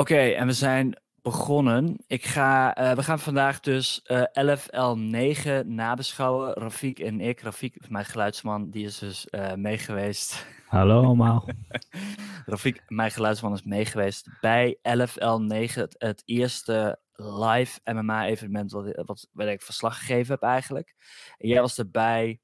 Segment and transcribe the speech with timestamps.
[0.00, 1.96] Oké, en we zijn begonnen.
[2.06, 6.52] Ik ga, uh, we gaan vandaag dus uh, 11L9 nabeschouwen.
[6.52, 10.46] Rafiek en ik, Rafiek, mijn geluidsman, die is dus uh, meegeweest.
[10.66, 11.48] Hallo allemaal.
[12.46, 19.48] Rafiek, mijn geluidsman, is meegeweest bij 11L9, het, het eerste live MMA-evenement wat, wat, waar
[19.48, 20.94] ik verslag gegeven heb eigenlijk.
[21.38, 22.40] En jij was erbij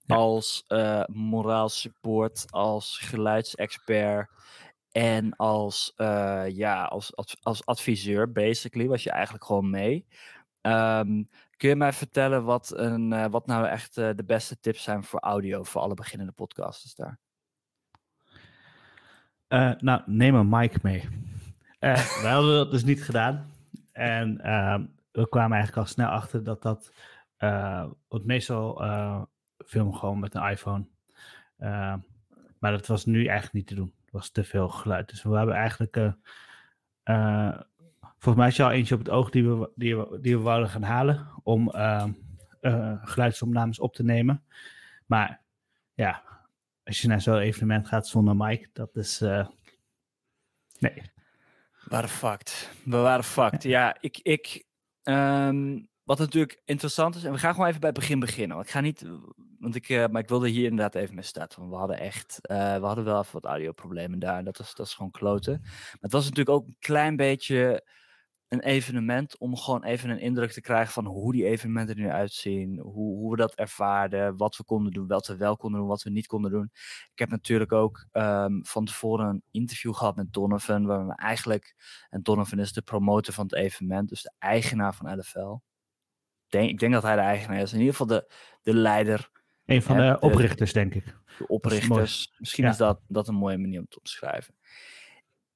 [0.00, 0.16] ja.
[0.16, 0.64] als
[1.06, 4.28] moraal support, als geluidsexpert
[4.92, 10.06] en als, uh, ja, als, als, als adviseur, basically, was je eigenlijk gewoon mee.
[10.62, 14.82] Um, kun je mij vertellen wat, een, uh, wat nou echt uh, de beste tips
[14.82, 17.18] zijn voor audio voor alle beginnende podcasters daar?
[19.78, 21.08] nou, neem een mic mee.
[21.78, 23.50] wij hadden dat dus niet gedaan.
[23.92, 26.92] En ehm, we kwamen eigenlijk al snel achter dat dat.
[28.08, 28.82] want meestal
[29.66, 30.86] film gewoon met een iPhone.
[32.58, 35.08] maar dat was nu eigenlijk niet te doen was te veel geluid.
[35.08, 35.96] Dus we hebben eigenlijk.
[35.96, 36.12] Uh,
[37.04, 37.60] uh,
[38.02, 40.42] volgens mij is er al eentje op het oog die we, die we, die we
[40.42, 41.28] wouden gaan halen.
[41.42, 42.04] Om uh,
[43.02, 44.44] geluidsopnames op te nemen.
[45.06, 45.40] Maar
[45.94, 46.22] ja,
[46.84, 49.20] als je naar zo'n evenement gaat zonder mic, dat is.
[50.78, 51.02] nee.
[51.80, 52.70] We waren fucked.
[52.84, 53.62] We waren fucked.
[53.62, 54.18] Ja, ja ik.
[54.18, 54.64] ik
[55.02, 58.56] um, wat natuurlijk interessant is, en we gaan gewoon even bij het begin beginnen.
[58.56, 59.04] Want ik ga niet,
[59.58, 61.58] want ik, uh, maar ik wilde hier inderdaad even mee starten.
[61.58, 64.44] Want we hadden echt, uh, we hadden wel even wat audioproblemen daar.
[64.44, 65.58] Dat is, dat is gewoon kloten.
[65.62, 67.86] Maar het was natuurlijk ook een klein beetje
[68.48, 72.10] een evenement om gewoon even een indruk te krijgen van hoe die evenementen er nu
[72.10, 72.78] uitzien.
[72.78, 76.02] Hoe, hoe we dat ervaarden, wat we konden doen, wat we wel konden doen, wat
[76.02, 76.70] we niet konden doen.
[77.12, 81.74] Ik heb natuurlijk ook um, van tevoren een interview gehad met Donovan, waar we eigenlijk,
[82.08, 85.68] en Donovan is de promotor van het evenement, dus de eigenaar van LFL
[86.50, 87.72] denk, ik denk dat hij de eigenaar is.
[87.72, 89.30] In ieder geval de, de leider.
[89.64, 91.04] Een van de, de oprichters, denk ik.
[91.38, 92.34] De oprichters.
[92.38, 92.70] Misschien ja.
[92.70, 94.54] is dat, dat een mooie manier om te omschrijven.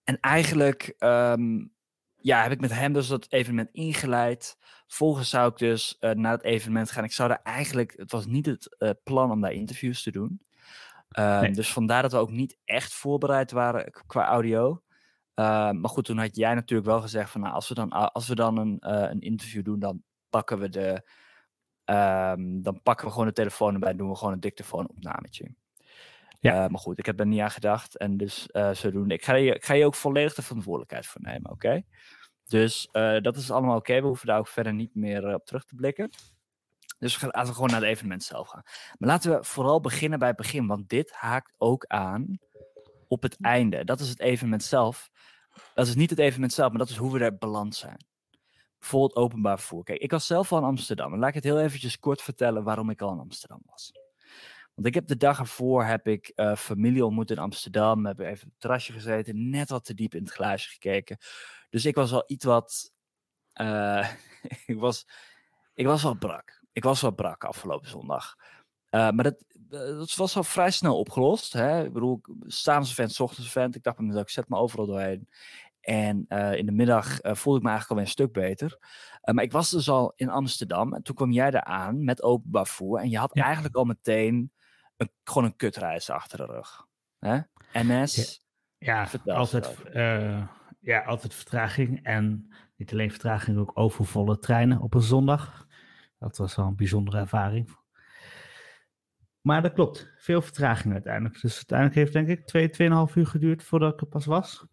[0.05, 1.73] En eigenlijk um,
[2.17, 4.57] ja, heb ik met hem dus dat evenement ingeleid.
[4.87, 7.05] Volgens zou ik dus uh, naar het evenement gaan.
[7.05, 10.43] Ik zou daar eigenlijk, het was niet het uh, plan om daar interviews te doen.
[11.09, 11.51] Nee.
[11.51, 14.83] Dus vandaar dat we ook niet echt voorbereid waren qua audio.
[15.35, 18.29] Uh, maar goed, toen had jij natuurlijk wel gezegd van nou, als we dan, als
[18.29, 20.03] we dan een, uh, een interview doen, dan
[20.35, 21.03] pakken we de.
[21.85, 25.55] Um, dan pakken we gewoon de telefoon erbij en doen we gewoon een dictafoonopnametje.
[26.41, 26.65] Ja.
[26.65, 27.97] Uh, maar goed, ik heb er niet aan gedacht.
[27.97, 29.15] En dus uh, zodoende.
[29.15, 31.67] Ik ga, je, ik ga je ook volledig de verantwoordelijkheid voor nemen, oké?
[31.67, 31.87] Okay?
[32.45, 33.91] Dus uh, dat is allemaal oké.
[33.91, 34.01] Okay.
[34.01, 36.11] We hoeven daar ook verder niet meer op terug te blikken.
[36.99, 38.63] Dus we gaan, laten we gewoon naar het evenement zelf gaan.
[38.99, 40.67] Maar laten we vooral beginnen bij het begin.
[40.67, 42.39] Want dit haakt ook aan
[43.09, 43.85] op het einde.
[43.85, 45.11] Dat is het evenement zelf.
[45.75, 48.13] Dat is niet het evenement zelf, maar dat is hoe we er beland zijn
[48.91, 49.85] bijvoorbeeld openbaar vervoer.
[49.85, 51.13] Kijk, ik was zelf al in Amsterdam.
[51.13, 53.93] En laat ik het heel eventjes kort vertellen waarom ik al in Amsterdam was.
[54.75, 58.07] Want ik heb de dag ervoor heb ik uh, familie ontmoet in Amsterdam.
[58.07, 61.19] Heb even op het terrasje gezeten, net wat te diep in het glaasje gekeken.
[61.71, 62.93] Dus ik was al iets wat.
[63.61, 64.11] Uh,
[64.67, 65.07] ik, was,
[65.75, 66.63] ik was wel brak.
[66.73, 68.35] Ik was wel brak afgelopen zondag.
[68.91, 71.53] Uh, maar dat, dat was al vrij snel opgelost.
[71.53, 71.85] Hè?
[71.85, 73.75] Ik bedoel, s'avonds event, s ochtends event.
[73.75, 75.29] Ik dacht ik zet me overal doorheen.
[75.85, 78.79] En uh, in de middag uh, voelde ik me eigenlijk alweer een stuk beter.
[79.23, 82.23] Uh, maar ik was dus al in Amsterdam en toen kwam jij daar aan met
[82.23, 82.99] openbaar voer.
[82.99, 83.45] En je had ja.
[83.45, 84.53] eigenlijk al meteen
[84.97, 86.87] een, gewoon een kutreis achter de rug.
[87.19, 87.39] Hè?
[87.73, 88.43] NS.
[88.79, 89.79] Ja, ja altijd,
[90.81, 92.03] ja, altijd vertraging.
[92.03, 95.67] En niet alleen vertraging, ook overvolle treinen op een zondag.
[96.19, 97.77] Dat was wel een bijzondere ervaring.
[99.41, 101.41] Maar dat klopt, veel vertraging uiteindelijk.
[101.41, 104.67] Dus uiteindelijk heeft denk ik twee, tweeënhalf uur geduurd voordat ik er pas was.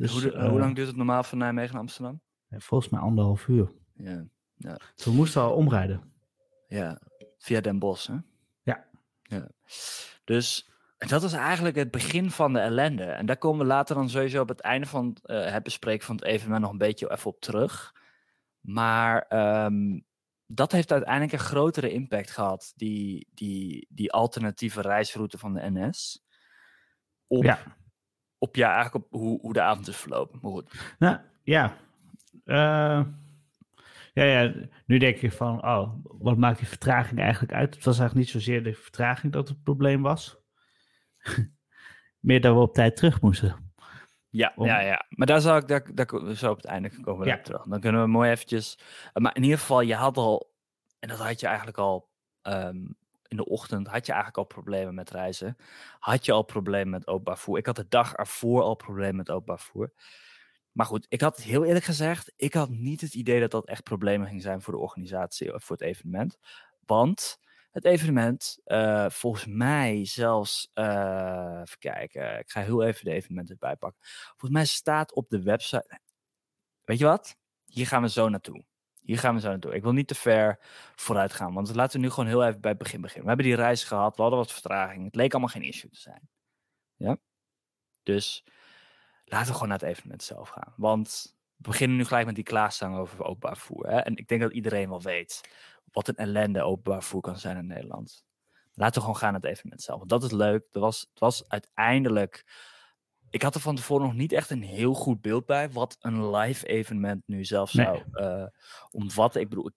[0.00, 2.20] Dus, hoe, uh, hoe, lang duurt het normaal van Nijmegen naar Amsterdam?
[2.50, 3.72] Volgens mij anderhalf uur.
[3.94, 4.24] Ja.
[4.56, 4.78] ja.
[4.94, 6.12] Dus we moesten al omrijden.
[6.68, 7.00] Ja,
[7.38, 8.16] via Den Bosch, hè?
[8.62, 8.84] Ja.
[9.22, 9.48] ja.
[10.24, 13.04] Dus dat is eigenlijk het begin van de ellende.
[13.04, 16.16] En daar komen we later dan sowieso op het einde van uh, het bespreken van
[16.16, 17.94] het evenement nog een beetje even op terug.
[18.60, 19.26] Maar
[19.64, 20.04] um,
[20.46, 26.24] dat heeft uiteindelijk een grotere impact gehad, die, die, die alternatieve reisroute van de NS.
[27.26, 27.78] Op ja
[28.40, 30.38] op ja, eigenlijk op hoe, hoe de avond is verlopen.
[30.42, 30.94] Maar goed.
[30.98, 31.76] Nou, ja.
[32.44, 33.04] Uh,
[34.12, 34.52] ja, ja.
[34.86, 37.74] Nu denk je van, oh, wat maakt die vertraging eigenlijk uit?
[37.74, 40.36] Het was eigenlijk niet zozeer de vertraging dat het probleem was.
[42.20, 43.72] Meer dat we op tijd terug moesten.
[44.28, 44.66] Ja, Om...
[44.66, 45.04] ja, ja.
[45.08, 47.40] Maar daar zou ik daar, daar zo op het einde komen ja.
[47.40, 47.62] terug.
[47.62, 48.78] Dan kunnen we mooi eventjes...
[49.12, 50.54] Maar in ieder geval, je had al...
[50.98, 52.10] En dat had je eigenlijk al
[52.42, 52.96] um,
[53.30, 55.56] in de ochtend had je eigenlijk al problemen met reizen.
[55.98, 57.58] Had je al problemen met openbaar voer.
[57.58, 59.92] Ik had de dag ervoor al problemen met openbaar voer.
[60.72, 63.82] Maar goed, ik had heel eerlijk gezegd, ik had niet het idee dat dat echt
[63.82, 66.38] problemen ging zijn voor de organisatie of voor het evenement.
[66.86, 67.38] Want
[67.70, 73.54] het evenement, eh, volgens mij zelfs, uh, even kijken, ik ga heel even de evenementen
[73.54, 74.00] erbij pakken.
[74.02, 76.00] Volgens mij staat op de website,
[76.84, 77.36] weet je wat?
[77.64, 78.64] Hier gaan we zo naartoe.
[79.10, 79.74] Hier gaan we zo naartoe.
[79.74, 80.58] Ik wil niet te ver
[80.94, 83.22] vooruit gaan, want laten we nu gewoon heel even bij het begin beginnen.
[83.22, 85.04] We hebben die reis gehad, we hadden wat vertraging.
[85.04, 86.28] Het leek allemaal geen issue te zijn.
[86.96, 87.18] Ja?
[88.02, 88.44] Dus
[89.24, 90.74] laten we gewoon naar het evenement zelf gaan.
[90.76, 93.86] Want we beginnen nu gelijk met die klaarzang over openbaar voer.
[93.86, 93.98] Hè?
[93.98, 95.40] En ik denk dat iedereen wel weet
[95.92, 98.24] wat een ellende openbaar voer kan zijn in Nederland.
[98.74, 99.98] Laten we gewoon gaan naar het evenement zelf.
[99.98, 100.64] Want dat is leuk.
[100.72, 102.44] Er was, het was uiteindelijk.
[103.30, 106.30] Ik had er van tevoren nog niet echt een heel goed beeld bij wat een
[106.30, 108.28] live evenement nu zelf zou nee.
[108.28, 108.46] uh,
[108.90, 109.40] omvatten.
[109.40, 109.70] Ik bedoel,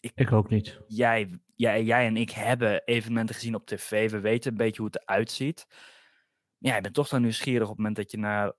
[0.00, 0.80] ik, ik, ook niet.
[0.86, 4.10] Jij, jij, jij en ik hebben evenementen gezien op tv.
[4.10, 5.66] We weten een beetje hoe het eruit ziet.
[6.58, 8.52] Ja, je bent toch dan nieuwsgierig op het moment dat je naar,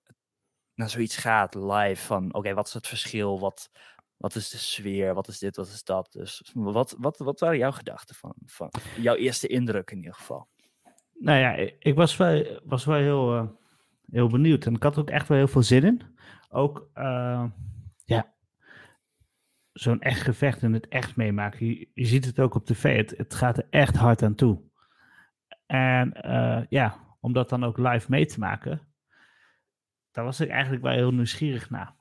[0.73, 2.05] naar zoiets gaat live.
[2.05, 3.39] Van oké, wat is het verschil?
[3.39, 3.69] Wat,
[4.17, 5.13] wat is de sfeer?
[5.13, 5.55] Wat is dit?
[5.55, 6.11] Wat is dat?
[6.11, 10.47] Dus wat, wat, wat waren jouw gedachten van, van jouw eerste indruk in ieder geval?
[11.13, 13.47] Nou ja, ik was wel, was wel heel, uh,
[14.11, 14.65] heel benieuwd.
[14.65, 16.01] En ik had ook echt wel heel veel zin in.
[16.49, 17.45] Ook, uh,
[18.05, 18.33] ja,
[19.71, 21.65] zo'n echt gevecht en het echt meemaken.
[21.67, 23.09] Je, ziet het ook op tv.
[23.17, 24.61] Het, gaat er echt hard aan toe.
[25.65, 28.87] En uh, ja, om dat dan ook live mee te maken,
[30.11, 31.95] daar was ik eigenlijk wel heel nieuwsgierig naar.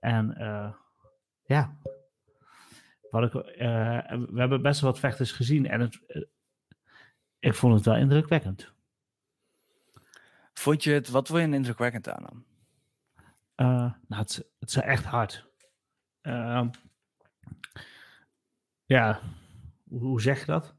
[0.00, 0.34] En
[1.42, 1.76] ja,
[3.10, 6.00] wat ik, we hebben best wel wat vechters gezien en het,
[7.38, 8.74] ik vond het wel indrukwekkend.
[10.52, 12.44] Vond je het, wat vond je een indrukwekkend aan dan?
[13.56, 15.46] Uh, nou, het, het is echt hard.
[16.20, 16.68] Ehm,
[18.84, 19.20] ja,
[19.88, 20.74] hoe, hoe, zeg je dat?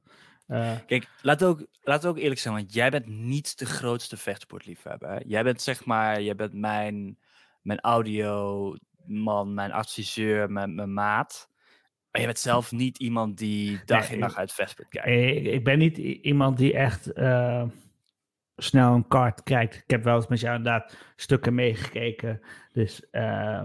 [0.86, 5.10] Kijk, laat ook, laat ook eerlijk zijn, want jij bent niet de grootste vechtsportliefhebber.
[5.10, 5.20] Hè?
[5.26, 7.18] Jij bent zeg maar, jij bent mijn,
[7.62, 11.50] mijn audio man, mijn adviseur, mijn, mijn maat.
[12.12, 15.08] Maar je bent zelf niet iemand die dag in dag uit vechtsport kijkt.
[15.08, 17.64] Ik, ik, ben niet iemand die echt uh,
[18.64, 19.76] snel een kaart kijkt.
[19.76, 22.42] Ik heb wel eens met jou inderdaad stukken meegekeken.
[22.72, 23.64] Dus, uh,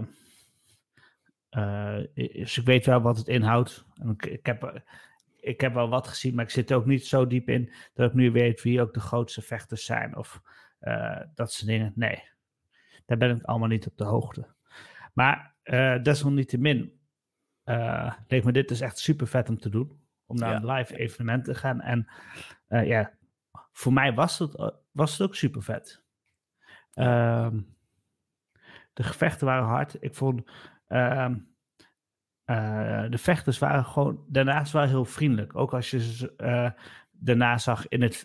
[1.51, 3.85] uh, dus ik weet wel wat het inhoudt.
[4.09, 4.81] Ik, ik, heb,
[5.39, 8.09] ik heb wel wat gezien, maar ik zit er ook niet zo diep in dat
[8.09, 10.41] ik nu weet wie ook de grootste vechters zijn of
[11.35, 11.91] dat soort dingen.
[11.95, 12.23] Nee,
[13.05, 14.47] daar ben ik allemaal niet op de hoogte.
[15.13, 15.55] Maar
[16.01, 16.99] desalniettemin
[18.27, 19.99] leek me dit dus echt super vet om te doen.
[20.25, 21.81] Om naar een live evenement te gaan.
[21.81, 22.07] En
[22.67, 23.11] ja,
[23.79, 26.03] voor mij was het, was het ook super vet.
[26.93, 27.49] Uh,
[28.93, 29.97] de gevechten waren hard.
[29.99, 30.51] Ik vond
[30.87, 31.37] ehm,
[33.09, 35.55] de vechters waren gewoon daarnaast wel heel vriendelijk.
[35.55, 36.73] Ook als je ze
[37.11, 38.23] daarna zag in het,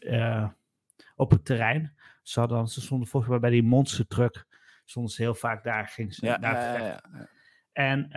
[1.14, 1.96] op het terrein.
[2.22, 4.46] Ze, hadden, ze stonden volgens mij bij die monster truck
[4.84, 7.28] stonden ze heel vaak daar, gingen ze ja, daar ja, ja, ja,
[7.72, 8.08] En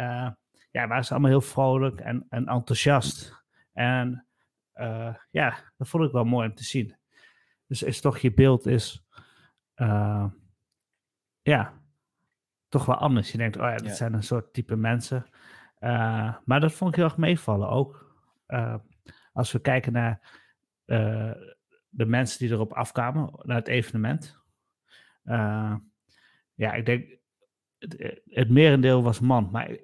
[0.71, 3.43] ja, waren ze allemaal heel vrolijk en, en enthousiast.
[3.73, 4.27] En
[5.31, 6.96] ja, dat vond ik wel mooi om te zien.
[7.67, 9.07] Dus is toch je beeld is,
[9.75, 10.25] uh,
[11.41, 11.81] ja,
[12.67, 13.31] toch wel anders.
[13.31, 15.29] Je denkt, oh ja, dat zijn een soort type mensen.
[16.45, 17.69] maar dat vond ik heel erg meevallen.
[17.69, 18.15] Ook
[19.33, 20.41] als we kijken naar
[21.89, 24.39] de mensen die erop afkwamen, naar het evenement.
[26.53, 27.17] Ja, ik denk,
[27.77, 29.49] het, het merendeel was man.
[29.51, 29.77] Maar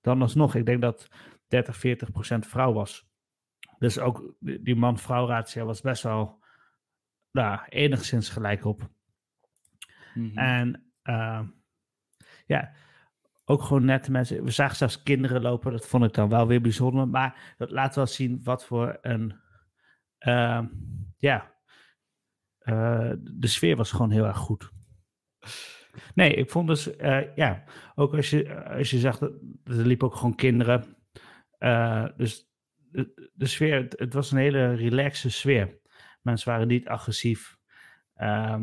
[0.00, 1.08] dan alsnog, ik denk dat
[1.48, 3.10] 30, 40 procent vrouw was.
[3.78, 6.41] Dus ook die man-vrouw ratio was best wel
[7.32, 8.90] nou, enigszins gelijk op.
[10.14, 10.38] Mm -hmm.
[10.38, 11.40] En uh,
[12.46, 12.72] ja,
[13.44, 14.44] ook gewoon nette mensen.
[14.44, 17.08] We zagen zelfs kinderen lopen, dat vond ik dan wel weer bijzonder.
[17.08, 19.40] Maar dat laat wel zien wat voor een.
[20.26, 20.62] Uh,
[21.18, 21.54] ja,
[22.62, 24.70] uh, de sfeer was gewoon heel erg goed.
[26.14, 26.90] Nee, ik vond dus,
[27.34, 29.32] ja, ook als je, als je zag, dat,
[29.64, 30.96] er liepen ook gewoon kinderen.
[32.16, 35.80] Dus de, de sfeer, het, het, was een hele relaxe sfeer.
[36.22, 37.58] Mensen waren niet agressief.
[38.16, 38.62] Uh,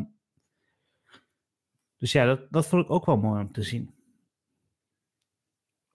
[1.98, 3.94] dus ja, dat, dat vond ik ook wel mooi om te zien.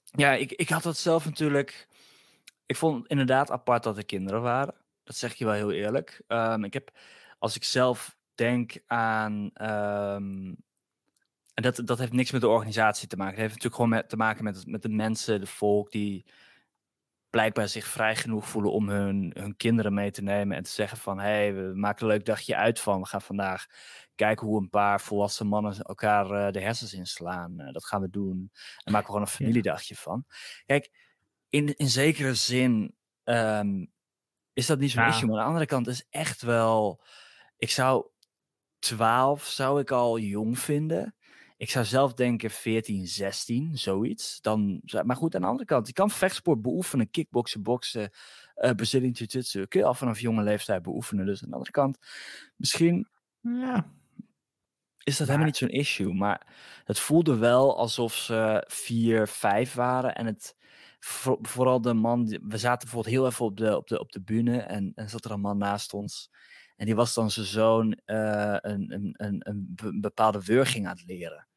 [0.04, 1.88] Ja, ik, ik had dat zelf natuurlijk.
[2.66, 4.74] Ik vond het inderdaad apart dat er kinderen waren.
[5.04, 6.22] Dat zeg je wel heel eerlijk.
[6.28, 6.90] Um, ik heb,
[7.38, 10.56] als ik zelf denk aan um,
[11.54, 13.32] en dat, dat heeft niks met de organisatie te maken.
[13.32, 16.24] Het heeft natuurlijk gewoon met, te maken met, met de mensen, de volk, die
[17.34, 20.98] blijkbaar zich vrij genoeg voelen om hun, hun kinderen mee te nemen en te zeggen
[20.98, 23.00] van hé, hey, we maken een leuk dagje uit van.
[23.00, 23.66] We gaan vandaag
[24.14, 27.60] kijken hoe een paar volwassen mannen elkaar uh, de hersens inslaan.
[27.60, 28.50] Uh, dat gaan we doen.
[28.84, 30.24] En maken we gewoon een familiedagje van.
[30.66, 30.90] Kijk,
[31.48, 33.92] in, in zekere zin um,
[34.52, 35.08] is dat niet zo'n ja.
[35.08, 35.26] issue.
[35.26, 37.04] Maar aan de andere kant is echt wel.
[37.56, 38.06] Ik zou
[38.78, 41.14] 12 zou ik al jong vinden.
[41.56, 44.40] Ik zou zelf denken 14, 16, zoiets.
[44.40, 48.10] Dan, maar goed, aan de andere kant, je kan vechtsport beoefenen, kickboksen, boksen,
[48.56, 49.66] uh, Brazilian Jiu-Jitsu.
[49.66, 51.26] Kun je al vanaf jonge leeftijd beoefenen.
[51.26, 51.98] Dus aan de andere kant,
[52.56, 53.08] misschien
[53.40, 53.90] ja.
[55.04, 56.14] is dat helemaal niet zo'n issue.
[56.14, 60.14] Maar het voelde wel alsof ze 4, 5 waren.
[60.14, 60.56] En het,
[61.42, 64.58] vooral de man, we zaten bijvoorbeeld heel even op de, op de, op de bühne.
[64.58, 66.30] En, en zat er een man naast ons.
[66.84, 71.06] En die was dan zijn zoon uh, een, een, een, een bepaalde wurging aan het
[71.06, 71.48] leren.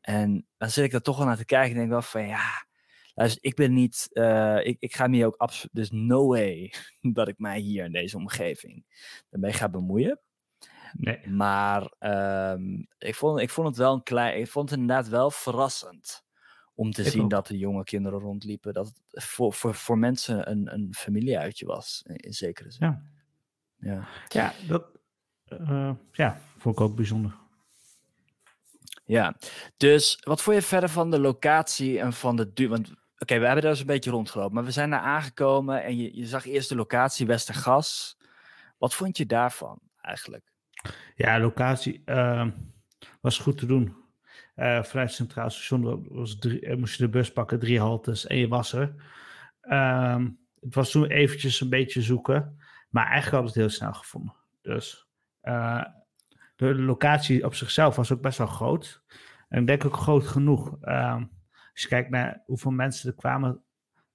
[0.00, 2.66] En dan zit ik er toch wel naar te kijken en denk wel van ja,
[3.14, 6.72] dus ik ben niet, uh, ik, ik ga me hier ook absoluut, dus no way
[7.00, 8.84] dat ik mij hier in deze omgeving
[9.30, 10.20] ermee ga bemoeien.
[10.92, 11.28] Nee.
[11.28, 11.92] Maar
[12.52, 16.24] um, ik, vond, ik vond het wel een klein, ik vond het inderdaad wel verrassend
[16.74, 17.30] om te ik zien ook.
[17.30, 18.72] dat er jonge kinderen rondliepen.
[18.72, 22.86] Dat het voor, voor, voor mensen een, een familieuitje was, in, in zekere zin.
[22.86, 23.02] Ja,
[23.84, 24.08] ja.
[24.28, 24.84] ja dat
[25.48, 27.34] uh, ja, vond ik ook bijzonder.
[29.04, 29.34] Ja,
[29.76, 32.68] dus wat vond je verder van de locatie en van de duur?
[32.68, 32.88] Want
[33.18, 36.16] oké, we hebben daar eens een beetje rondgelopen, maar we zijn daar aangekomen en je,
[36.16, 38.18] je zag eerst de locatie Westergas.
[38.78, 40.52] Wat vond je daarvan eigenlijk?
[41.14, 42.46] Ja, locatie uh,
[43.20, 43.96] was goed te doen.
[44.56, 48.36] Uh, vanuit Centraal Station was drie, eh, moest je de bus pakken, drie haltes en
[48.36, 48.94] je was er.
[49.62, 50.24] Uh,
[50.60, 52.58] het was toen eventjes een beetje zoeken,
[52.94, 54.34] maar eigenlijk hadden we het heel snel gevonden.
[54.62, 55.08] Dus
[55.42, 55.84] uh,
[56.56, 59.02] de locatie op zichzelf was ook best wel groot.
[59.48, 60.76] En ik denk ook groot genoeg.
[60.82, 61.30] Um,
[61.72, 63.62] als je kijkt naar hoeveel mensen er kwamen,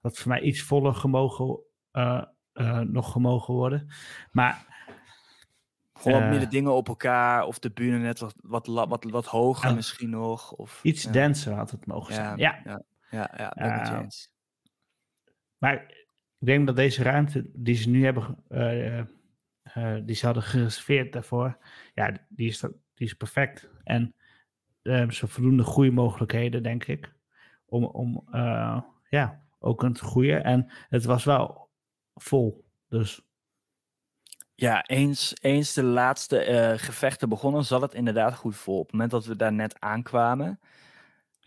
[0.01, 1.59] dat voor mij iets voller gemogen,
[1.93, 3.89] uh, uh, nog gemogen worden.
[4.31, 4.67] Maar.
[5.93, 9.25] Gewoon uh, meer de dingen op elkaar, of de bühne net wat, wat, wat, wat
[9.25, 10.51] hoger misschien nog.
[10.51, 11.11] Of, iets ja.
[11.11, 12.37] denser had het mogen ja, zijn.
[12.37, 14.29] Ja, ja, ja, ja ben ik
[15.57, 15.98] Maar
[16.39, 18.43] ik denk dat deze ruimte die ze nu hebben
[19.77, 21.57] uh, die ze hadden gereserveerd daarvoor,
[21.93, 22.59] ja, die is,
[22.93, 23.69] die is perfect.
[23.83, 24.15] En
[24.83, 27.13] uh, ze voldoende goede mogelijkheden, denk ik,
[27.65, 28.27] om, om
[29.09, 30.43] ja, ook een te groeien.
[30.43, 31.69] En het was wel
[32.15, 33.27] vol, dus...
[34.55, 38.79] Ja, eens, eens de laatste gevechten begonnen, zat het inderdaad goed vol.
[38.79, 40.59] Op het moment dat we daar net aankwamen,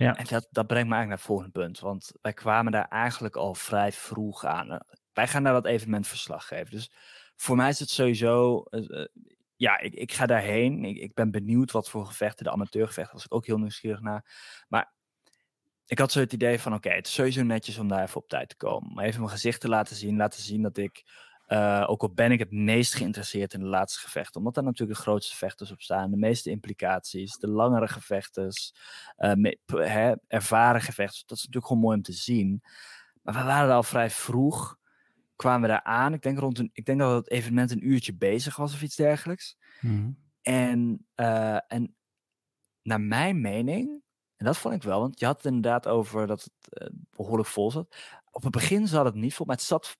[0.02, 0.16] ja.
[0.16, 1.80] En dat, dat brengt me eigenlijk naar het volgende punt.
[1.80, 4.80] Want wij kwamen daar eigenlijk al vrij vroeg aan.
[5.12, 6.70] Wij gaan naar dat evenement verslag geven.
[6.70, 6.92] Dus
[7.36, 8.64] voor mij is het sowieso.
[8.70, 9.06] Uh,
[9.56, 10.84] ja, ik, ik ga daarheen.
[10.84, 14.24] Ik, ik ben benieuwd wat voor gevechten, de amateurgevechten, was ik ook heel nieuwsgierig naar.
[14.68, 14.94] Maar
[15.86, 18.28] ik had zo het idee van: oké, het is sowieso netjes om daar even op
[18.28, 19.04] tijd te komen.
[19.04, 20.16] Even mijn gezicht te laten zien.
[20.16, 21.04] Laten zien dat ik.
[21.52, 24.98] Uh, ook al ben ik het meest geïnteresseerd in de laatste gevechten, omdat daar natuurlijk
[24.98, 28.74] de grootste vechters op staan, de meeste implicaties, de langere gevechters,
[29.18, 31.24] uh, me, hè, ervaren gevechters.
[31.24, 32.62] Dat is natuurlijk gewoon mooi om te zien.
[33.22, 34.80] Maar we waren er al vrij vroeg
[35.36, 36.12] kwamen we daar aan.
[36.12, 38.96] Ik denk, rond een, ik denk dat het evenement een uurtje bezig was of iets
[38.96, 39.56] dergelijks.
[39.80, 40.18] Mm.
[40.42, 41.96] En, uh, en
[42.82, 44.02] naar mijn mening,
[44.36, 47.70] en dat vond ik wel, want je had het inderdaad over dat het behoorlijk vol
[47.70, 47.96] zat.
[48.30, 49.96] Op het begin zat het niet vol, maar het zat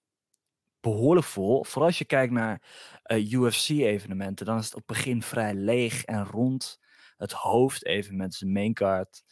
[0.83, 1.65] behoorlijk vol.
[1.65, 2.62] Vooral als je kijkt naar
[3.03, 6.81] eh, UFC-evenementen, dan is het op het begin vrij leeg en rond
[7.17, 9.23] het hoofdevenement, de maincard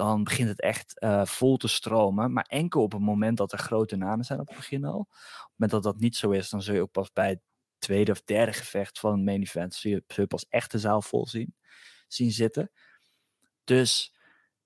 [0.00, 2.32] dan begint het echt uh, vol te stromen.
[2.32, 4.98] Maar enkel op het moment dat er grote namen zijn op het begin al.
[4.98, 7.40] Op het moment dat dat niet zo is, dan zul je ook pas bij het
[7.78, 11.02] tweede of derde gevecht van een main event, zul je, zul pas echt de zaal
[11.02, 11.54] vol zien,
[12.08, 12.70] zien zitten.
[13.64, 14.14] Dus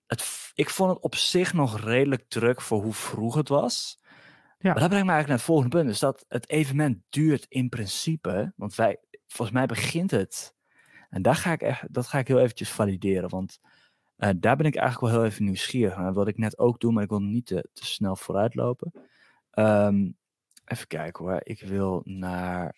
[0.06, 4.00] het, ik vond het op zich nog redelijk druk voor hoe vroeg het was.
[4.72, 5.88] Maar dat brengt me eigenlijk naar het volgende punt.
[5.88, 10.54] Dus dat het evenement duurt in principe, want wij, volgens mij begint het.
[11.10, 13.28] En daar ga ik echt, dat ga ik heel eventjes valideren.
[13.28, 13.58] Want
[14.16, 16.12] uh, daar ben ik eigenlijk wel heel even nieuwsgierig naar.
[16.12, 18.92] Wat ik net ook doe, maar ik wil niet te, snel vooruitlopen.
[19.58, 20.16] Um,
[20.64, 21.40] even kijken hoor.
[21.42, 22.76] Ik wil naar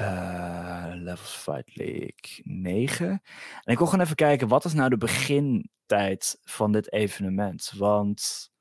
[0.00, 3.06] uh, Levels Fight League 9.
[3.08, 7.72] En ik wil gewoon even kijken, wat is nou de begintijd van dit evenement?
[7.76, 8.52] Want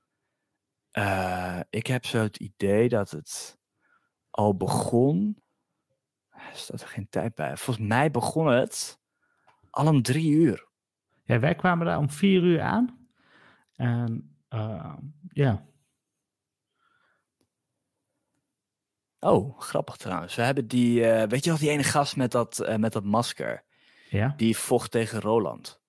[0.97, 3.57] uh, ik heb zo het idee dat het
[4.29, 5.41] al begon.
[6.29, 7.57] Er staat er geen tijd bij.
[7.57, 8.99] Volgens mij begon het
[9.69, 10.67] al om drie uur.
[11.23, 13.07] Ja, wij kwamen daar om vier uur aan.
[13.75, 14.97] En uh,
[15.27, 15.65] ja.
[19.19, 20.35] Oh, grappig trouwens.
[20.35, 23.03] We hebben die, uh, weet je nog die ene gast met dat, uh, met dat
[23.03, 23.63] masker?
[24.09, 24.33] Ja.
[24.37, 25.81] Die vocht tegen Roland.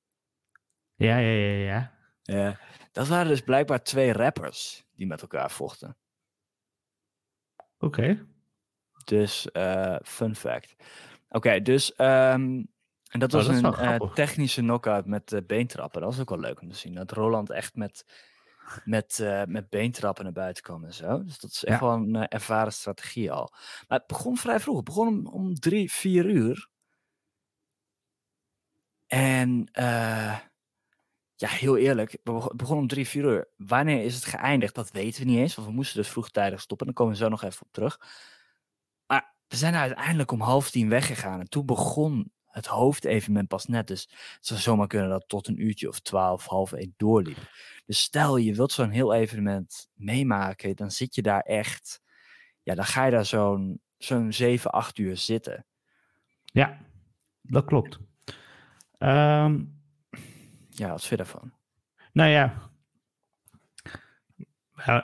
[0.94, 1.93] Ja, ja, ja, ja.
[2.26, 2.60] Ja,
[2.92, 5.96] dat waren dus blijkbaar twee rappers die met elkaar vochten.
[7.78, 7.84] Oké.
[7.86, 8.26] Okay.
[9.04, 9.48] Dus,
[10.02, 10.74] fun fact.
[11.28, 12.68] Oké, okay, dus um,
[13.14, 16.00] en dat was oh, dat een uh, technische knockout met uh, beentrappen.
[16.00, 16.94] Dat was ook wel leuk om te zien.
[16.94, 18.04] Dat Roland echt met,
[18.84, 21.22] met, uh, met beentrappen naar buiten kwam en zo.
[21.24, 21.86] Dus dat is echt ja.
[21.86, 23.50] wel een ervaren strategie al.
[23.88, 24.76] Maar het begon vrij vroeg.
[24.76, 26.68] Het begon om, om drie, vier uur.
[29.06, 29.68] En
[31.44, 33.48] ja, heel eerlijk, het begon om drie, vier uur.
[33.56, 34.74] Wanneer is het geëindigd?
[34.74, 36.86] Dat weten we niet eens, want we moesten dus vroegtijdig stoppen.
[36.86, 38.00] Daar komen we zo nog even op terug.
[39.06, 41.40] Maar we zijn uiteindelijk om half tien weggegaan.
[41.40, 43.86] En toen begon het hoofdevenement pas net.
[43.86, 47.38] Dus het zou zomaar kunnen dat tot een uurtje of twaalf, half één doorliep.
[47.86, 52.02] Dus stel je wilt zo'n heel evenement meemaken, dan zit je daar echt,
[52.62, 55.66] ja, dan ga je daar zo'n zo'n 7, 8 uur zitten.
[56.44, 56.78] Ja,
[57.42, 57.98] dat klopt.
[58.98, 59.73] Um,
[60.74, 61.52] ja, vind je daarvan?
[62.12, 62.70] Nou ja,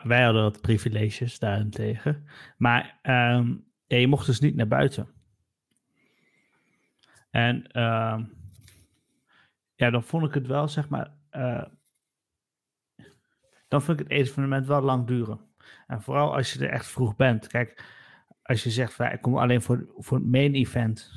[0.02, 2.26] wij, hadden wat privileges daarentegen.
[2.56, 5.08] Maar um, je mocht dus niet naar buiten.
[7.30, 8.18] En uh,
[9.74, 11.14] ja, dan vond ik het wel, zeg maar.
[11.32, 11.64] Uh,
[13.68, 15.40] dan vind ik het evenement wel lang duren.
[15.86, 17.46] En vooral als je er echt vroeg bent.
[17.46, 17.84] Kijk,
[18.42, 21.12] als je zegt, van, ik kom alleen voor, voor het main event.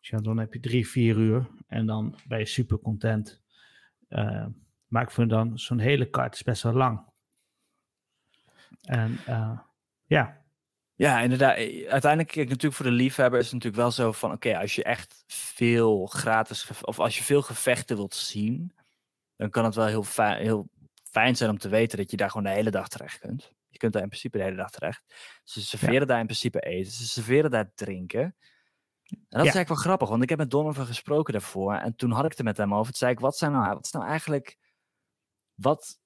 [0.00, 1.48] Dan heb je drie, vier uur.
[1.66, 3.42] En dan ben je super content.
[4.10, 4.46] Uh,
[4.86, 7.08] maar ik vind dan zo'n hele kaart is best wel lang.
[8.80, 9.58] En uh,
[10.04, 10.40] ja,
[11.00, 11.56] ja, inderdaad.
[11.56, 14.74] Eh, uiteindelijk, kijk, natuurlijk voor de liefhebber is het natuurlijk wel zo van, oké, als
[14.74, 18.72] je echt veel gratis, of als je veel gevechten wilt zien,
[19.36, 20.68] dan kan het wel heel fijn, heel
[21.02, 23.52] fijn zijn om te weten dat je daar gewoon de hele dag terecht kunt.
[23.68, 25.02] Je kunt daar in principe de hele dag terecht.
[25.44, 28.36] Ze serveren daar in principe eten, ze serveren daar drinken.
[29.10, 31.74] En dat is eigenlijk wel grappig, want ik heb met Donovan gesproken daarvoor.
[31.74, 32.86] En toen had ik het er met hem over.
[32.86, 34.58] Toen zei ik, wat, zijn nou, wat is nou eigenlijk...
[35.54, 35.98] Wat,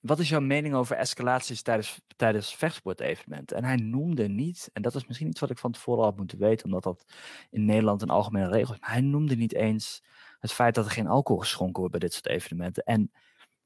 [0.00, 3.56] wat is jouw mening over escalaties tijdens, tijdens vechtsportevenementen?
[3.56, 6.38] En hij noemde niet, en dat is misschien iets wat ik van tevoren had moeten
[6.38, 7.04] weten, omdat dat
[7.50, 10.02] in Nederland een algemene regel is, maar hij noemde niet eens
[10.38, 12.82] het feit dat er geen alcohol geschonken wordt bij dit soort evenementen.
[12.84, 13.12] En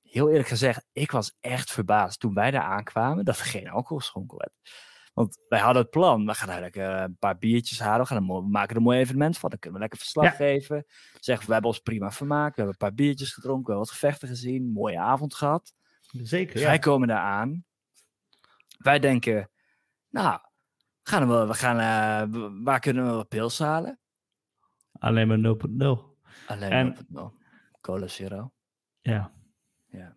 [0.02, 3.98] heel eerlijk gezegd, ik was echt verbaasd toen wij daar aankwamen dat er geen alcohol
[3.98, 4.52] geschonken werd.
[5.14, 8.26] Want wij hadden het plan, we gaan eigenlijk uh, een paar biertjes halen, we, gaan
[8.26, 10.84] we maken er een mooi evenement van, dan kunnen we lekker verslag geven.
[11.20, 13.98] Zeggen we hebben ons prima vermaakt, we hebben een paar biertjes gedronken, we hebben wat
[13.98, 15.74] gevechten gezien, mooie avond gehad.
[16.22, 16.60] Zeker.
[16.60, 17.64] Wij komen daar aan.
[18.78, 19.50] Wij denken,
[20.08, 20.40] nou,
[21.02, 23.98] gaan we, we gaan, uh, waar kunnen we pils halen?
[24.98, 26.14] Alleen maar 0.0.
[26.46, 27.42] Alleen maar 0.0.
[27.80, 28.52] Cola Zero.
[29.00, 29.32] Ja.
[29.86, 30.16] Ja.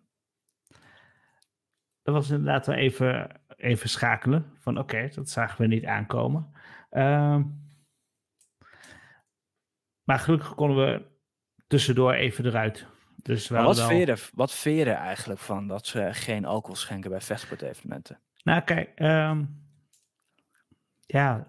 [2.02, 4.52] Dat was inderdaad wel even, even schakelen.
[4.58, 6.52] Van oké, dat zagen we niet aankomen.
[6.90, 7.40] Uh,
[10.02, 11.06] maar gelukkig konden we
[11.66, 12.86] tussendoor even eruit.
[13.22, 14.16] Dus wat, wel...
[14.34, 18.20] wat vind je eigenlijk van dat ze geen alcohol schenken bij vechtsportevenementen?
[18.42, 19.66] Nou, kijk, um,
[21.06, 21.48] ja,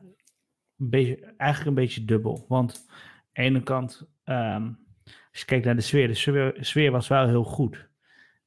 [0.78, 2.46] een beetje, eigenlijk een beetje dubbel.
[2.48, 2.96] Want aan
[3.34, 7.28] de ene kant, um, als je kijkt naar de sfeer, de sfeer, sfeer was wel
[7.28, 7.90] heel goed.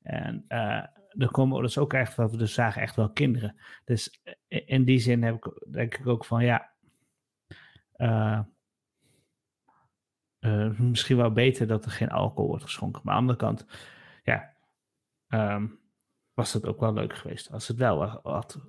[0.03, 0.85] En uh,
[1.19, 3.61] er komen, ook echt wat we dus zagen, echt wel kinderen.
[3.85, 6.71] Dus in die zin heb ik, denk ik ook van ja.
[7.97, 8.41] Uh,
[10.79, 13.03] misschien wel beter dat er geen alcohol wordt geschonken.
[13.05, 13.67] Maar aan de andere kant,
[14.23, 14.55] ja,
[15.29, 15.81] um,
[16.35, 18.61] was het ook wel leuk geweest als het wel had,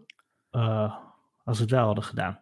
[1.44, 2.42] als het wel hadden gedaan.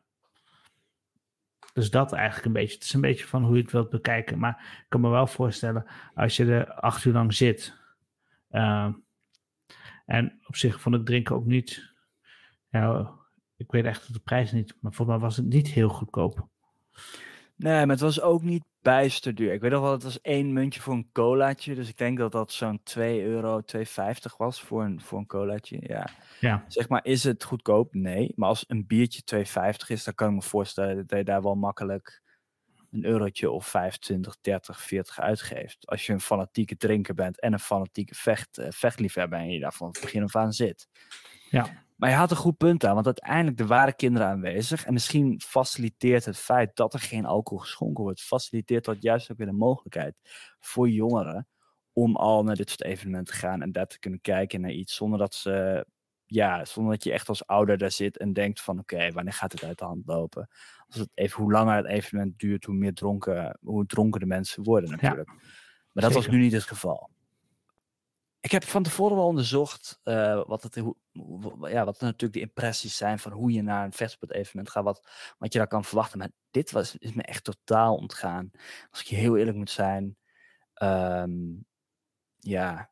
[1.73, 2.73] Dus dat eigenlijk een beetje.
[2.73, 4.39] Het is een beetje van hoe je het wilt bekijken.
[4.39, 5.85] Maar ik kan me wel voorstellen,
[6.15, 7.79] als je er acht uur lang zit.
[8.49, 8.93] Uh,
[10.12, 11.93] en op zich vond ik drinken ook niet.
[12.69, 13.12] Ja,
[13.58, 14.76] ik weet echt de prijs niet.
[14.80, 16.47] Maar volgens mij was het niet heel goedkoop.
[17.56, 19.54] Nee, maar het was ook niet bijster duur.
[19.54, 21.76] Ik weet nog wel, het was één muntje voor een colaatje.
[21.76, 23.84] Dus ik denk dat dat zo'n 2 euro, 2,50
[24.38, 25.78] was voor een, voor een colaatje.
[25.82, 26.10] Ja.
[26.39, 26.65] ja.
[26.67, 27.93] Zeg maar, is het goedkoop?
[27.93, 28.34] Nee.
[28.36, 31.56] Maar als een biertje 2,50 is, dan kan ik me voorstellen dat je daar wel
[31.56, 32.21] makkelijk
[32.91, 35.88] een eurotje of 25, 30, 40 uitgeeft.
[35.88, 39.73] Als je een fanatieke drinker bent en een fanatieke vecht, uh, vechtliefhebber en je daar
[39.73, 40.88] van het begin af aan zit.
[41.49, 41.86] Ja.
[41.95, 44.86] Maar je had een goed punt aan, want uiteindelijk er waren kinderen aanwezig.
[44.86, 49.38] En misschien faciliteert het feit dat er geen alcohol geschonken wordt, faciliteert dat juist ook
[49.38, 50.15] weer de mogelijkheid
[50.60, 51.47] voor jongeren
[51.93, 54.95] om al naar dit soort evenementen te gaan en daar te kunnen kijken naar iets
[54.95, 55.86] zonder dat ze,
[56.32, 59.52] ja, zonder dat je echt als ouder daar zit en denkt van oké, wanneer gaat
[59.52, 60.50] het uit de hand lopen?
[60.88, 64.63] Als het even, hoe langer het evenement duurt, hoe meer dronken, hoe dronken de mensen
[64.63, 65.30] worden natuurlijk.
[65.91, 67.10] maar dat was nu niet het geval.
[68.39, 70.96] Ik heb van tevoren wel onderzocht uh, wat, het, hoe,
[71.70, 75.54] ja, wat natuurlijk de impressies zijn van hoe je naar een vechtsport-evenement gaat, wat, wat
[75.54, 76.17] je daar kan verwachten.
[76.17, 78.52] Maar dit was, is me echt totaal ontgaan.
[78.89, 80.17] Als ik je heel eerlijk moet zijn,
[80.82, 81.65] um,
[82.39, 82.91] ja,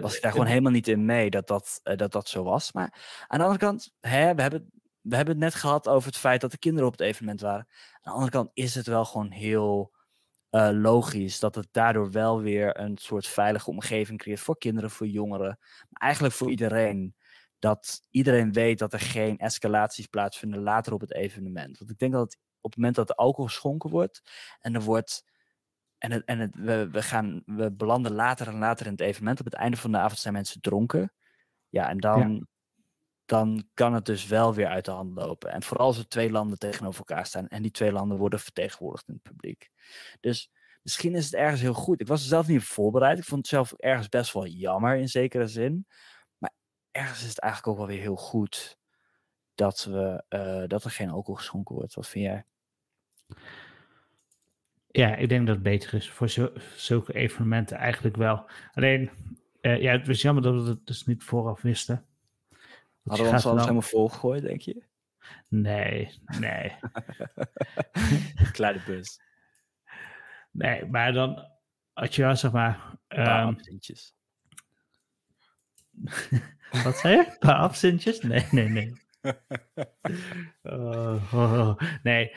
[0.00, 2.72] was ik daar gewoon helemaal niet in mee dat dat, uh, dat dat zo was.
[2.72, 6.18] Maar aan de andere kant, hè, we, hebben, we hebben het net gehad over het
[6.18, 7.66] feit dat de kinderen op het evenement waren.
[7.92, 9.94] Aan de andere kant is het wel gewoon heel
[10.50, 15.06] uh, logisch dat het daardoor wel weer een soort veilige omgeving creëert voor kinderen, voor
[15.06, 15.58] jongeren,
[15.88, 17.14] maar eigenlijk voor iedereen.
[17.58, 21.78] Dat iedereen weet dat er geen escalaties plaatsvinden later op het evenement.
[21.78, 24.22] Want ik denk dat het, op het moment dat er alcohol geschonken wordt
[24.60, 25.24] en er wordt
[26.00, 29.38] en het, en het, we, we, gaan, we belanden later en later in het evenement.
[29.38, 31.12] Op het einde van de avond zijn mensen dronken.
[31.68, 32.46] Ja, en dan,
[33.24, 35.52] dan kan het dus wel weer uit de hand lopen.
[35.52, 39.08] En vooral als er twee landen tegenover elkaar staan en die twee landen worden vertegenwoordigd
[39.08, 39.70] in het publiek.
[40.20, 40.50] Dus
[40.82, 42.00] misschien is het ergens heel goed.
[42.00, 43.18] Ik was er zelf niet voorbereid.
[43.18, 45.86] Ik vond het zelf ergens best wel jammer in zekere zin.
[46.38, 46.52] Maar
[46.90, 48.78] ergens is het eigenlijk ook wel weer heel goed
[49.54, 51.94] dat, we, uh, dat er geen alcohol geschonken wordt.
[51.94, 52.44] Wat vind jij?
[54.92, 56.28] Ja, ik denk dat het beter is voor
[56.76, 58.50] zulke evenementen eigenlijk wel.
[58.72, 59.10] Alleen,
[59.60, 62.04] uh, ja, het was jammer dat we het dus niet vooraf wisten.
[63.04, 64.82] Hadden we ons alles helemaal volgegooid, denk je?
[65.48, 66.76] Nee, nee.
[68.52, 69.20] Kleine bus.
[70.50, 71.46] Nee, maar dan
[71.92, 72.98] had je wel, zeg maar...
[73.08, 73.56] Um,
[76.84, 77.26] Wat zei je?
[77.26, 78.20] Een paar absintjes?
[78.20, 78.92] Nee, nee, nee.
[80.62, 82.34] oh, oh, nee.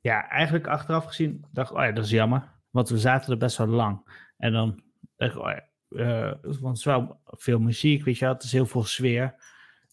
[0.00, 2.52] Ja, eigenlijk achteraf gezien dacht ik, oh ja, dat is jammer.
[2.70, 4.22] Want we zaten er best wel lang.
[4.36, 4.82] En dan
[5.16, 8.34] dacht ik, oh ja, uh, want het wel veel muziek, weet je wel.
[8.34, 9.34] Het is heel veel sfeer.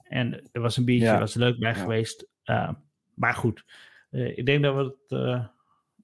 [0.03, 1.19] En er was een biertje, ja.
[1.19, 2.27] was leuk bij geweest.
[2.45, 2.71] Uh,
[3.13, 3.65] maar goed,
[4.11, 5.43] uh, ik denk dat we het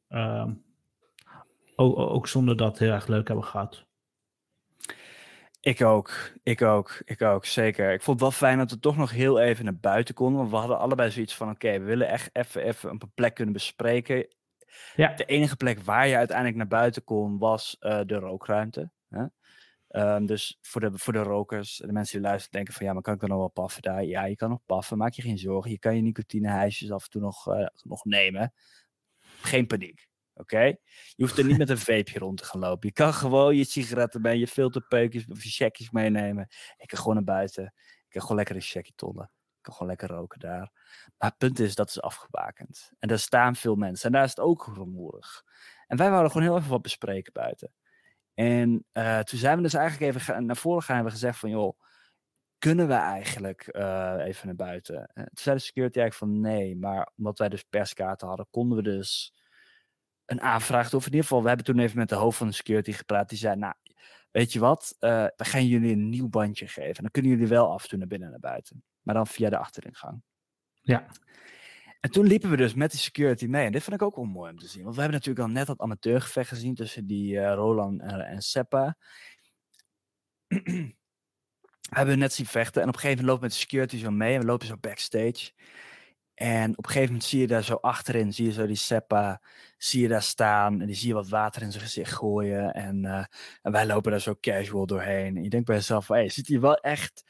[0.07, 0.53] ehm,
[1.75, 3.85] ook, ook, zonder dat heel erg leuk hebben gehad.
[5.63, 7.93] Ik ook, ik ook, ik ook, zeker.
[7.93, 10.37] Ik vond het wel fijn dat we toch nog heel even naar buiten konden.
[10.39, 13.53] Want we hadden allebei zoiets van, oké, we willen echt even, even een plek kunnen
[13.53, 14.27] bespreken.
[14.95, 15.13] Ja.
[15.13, 18.91] De enige plek waar je uiteindelijk naar buiten kon, was de rookruimte.
[19.09, 19.25] Hè?
[20.15, 23.01] Um, dus voor de, voor de rokers, de mensen die luisteren, denken van ja, maar
[23.01, 24.03] kan ik dan nog wel paffen daar?
[24.03, 25.71] Ja, je kan nog paffen, maak je geen zorgen.
[25.71, 28.53] Je kan je nicotinehijsjes af en toe nog, uh, nog nemen.
[29.41, 30.63] Geen paniek, oké?
[31.15, 32.87] Je hoeft er niet met een vapeje rond te gaan lopen.
[32.87, 36.47] Je kan gewoon je sigaretten bij je filterpeukjes of je checkjes meenemen.
[36.77, 37.63] Ik kan gewoon naar buiten.
[37.97, 39.31] Ik kan gewoon lekker een checkje tollen.
[39.57, 40.71] Ik kan gewoon lekker roken daar.
[41.17, 42.91] Maar het punt is, dat is afgebakend.
[42.99, 44.05] En daar staan veel mensen.
[44.05, 45.43] En daar is het ook rumoerig.
[45.87, 47.73] En wij wouden gewoon heel even wat bespreken buiten.
[48.33, 51.49] En uh, toen zijn we dus eigenlijk even naar voren gaan en hebben gezegd van
[51.49, 51.79] joh,
[52.57, 55.11] kunnen we eigenlijk uh, even naar buiten?
[55.13, 58.77] En toen zei de security eigenlijk van nee, maar omdat wij dus perskaarten hadden, konden
[58.77, 59.33] we dus
[60.33, 60.93] een aanvraag.
[60.93, 63.29] Of in ieder geval, we hebben toen even met de hoofd van de security gepraat.
[63.29, 63.73] Die zei, nou,
[64.31, 66.95] weet je wat, uh, we gaan jullie een nieuw bandje geven.
[66.95, 68.83] En dan kunnen jullie wel af en toe naar binnen en naar buiten.
[69.01, 70.21] Maar dan via de achteringang.
[70.81, 71.05] Ja.
[71.99, 73.65] En toen liepen we dus met die security mee.
[73.65, 74.83] En dit vond ik ook wel mooi om te zien.
[74.83, 78.41] Want we hebben natuurlijk al net dat amateurgevecht gezien tussen die uh, Roland en, en
[78.41, 78.97] Seppa.
[80.47, 80.93] we
[81.89, 82.81] hebben net zien vechten.
[82.81, 84.33] En op een gegeven moment lopen met de security zo mee.
[84.33, 85.51] En we lopen zo backstage.
[86.33, 89.41] En op een gegeven moment zie je daar zo achterin, zie je zo die Seppa,
[89.77, 90.81] zie je daar staan.
[90.81, 92.73] En die zie je wat water in zijn gezicht gooien.
[92.73, 93.25] En, uh,
[93.61, 95.37] en wij lopen daar zo casual doorheen.
[95.37, 97.23] En je denkt bij jezelf, hé, hey, zit hier wel echt...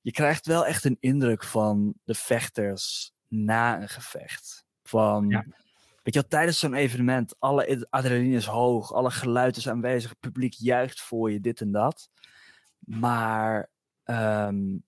[0.00, 4.64] Je krijgt wel echt een indruk van de vechters na een gevecht.
[4.82, 5.44] Van, ja.
[6.02, 10.20] weet je wel, tijdens zo'n evenement, alle adrenaline is hoog, alle geluid is aanwezig, het
[10.20, 12.08] publiek juicht voor je, dit en dat.
[12.78, 13.70] Maar
[14.04, 14.84] um,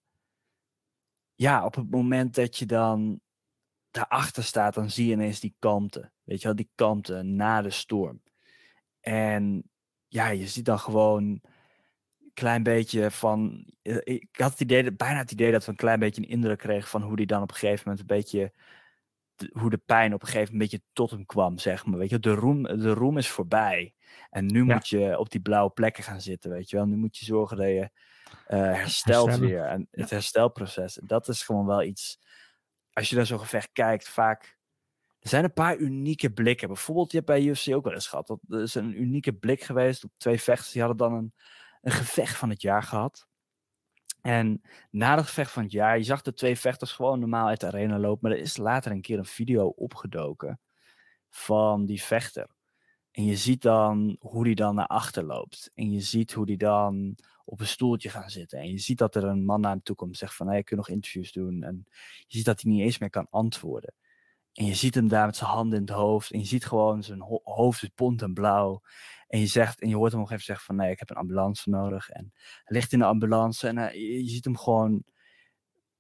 [1.34, 3.20] ja, op het moment dat je dan
[3.96, 6.11] daarachter staat, dan zie je ineens die kalmte.
[6.24, 8.22] Weet je wel, die kalmte na de storm.
[9.00, 9.70] En
[10.09, 11.40] ja, je ziet dan gewoon
[12.37, 13.66] klein beetje van.
[13.82, 16.59] Eh, ik had het idee, bijna het idee dat we een klein beetje een indruk
[16.59, 18.52] kregen van hoe die dan op een gegeven moment een beetje.
[19.52, 21.98] hoe de pijn op een gegeven moment een beetje tot hem kwam, zeg maar.
[21.98, 23.94] Weet je, de roem, de roem is voorbij.
[24.30, 26.87] En nu moet je op die blauwe plekken gaan zitten, weet je wel.
[26.87, 27.90] Nu moet je zorgen dat je
[28.48, 29.64] uh, herstelt weer.
[29.64, 30.98] En het herstelproces.
[31.02, 32.18] Dat is gewoon wel iets.
[32.96, 34.59] Als je naar zo'n gevecht kijkt, vaak.
[35.18, 36.68] Er zijn een paar unieke blikken.
[36.68, 38.26] Bijvoorbeeld, je hebt bij UFC ook wel eens gehad.
[38.42, 40.72] Dat is een unieke blik geweest op twee vechters.
[40.72, 41.35] Die hadden dan een
[41.87, 43.28] een gevecht van het jaar gehad.
[44.20, 47.61] En na het gevecht van het jaar, je zag de twee vechters gewoon normaal uit
[47.61, 48.28] de arena lopen.
[48.28, 50.61] Maar er is later een keer een video opgedoken
[51.30, 52.48] van die vechter.
[53.11, 55.70] En je ziet dan hoe die dan naar achter loopt.
[55.74, 58.59] En je ziet hoe die dan op een stoeltje gaan zitten.
[58.59, 60.48] En je ziet dat er een man naar hem toe komt zegt van...
[60.48, 61.62] Hey, kun je nog interviews doen?
[61.62, 61.87] En
[62.26, 63.94] je ziet dat hij niet eens meer kan antwoorden.
[64.52, 66.30] En je ziet hem daar met zijn handen in het hoofd.
[66.30, 68.82] En je ziet gewoon zijn hoofd is bont en blauw.
[69.28, 71.16] En je, zegt, en je hoort hem nog even zeggen van nee, ik heb een
[71.16, 72.09] ambulance nodig.
[72.09, 75.04] En hij ligt in de ambulance en je, je ziet hem gewoon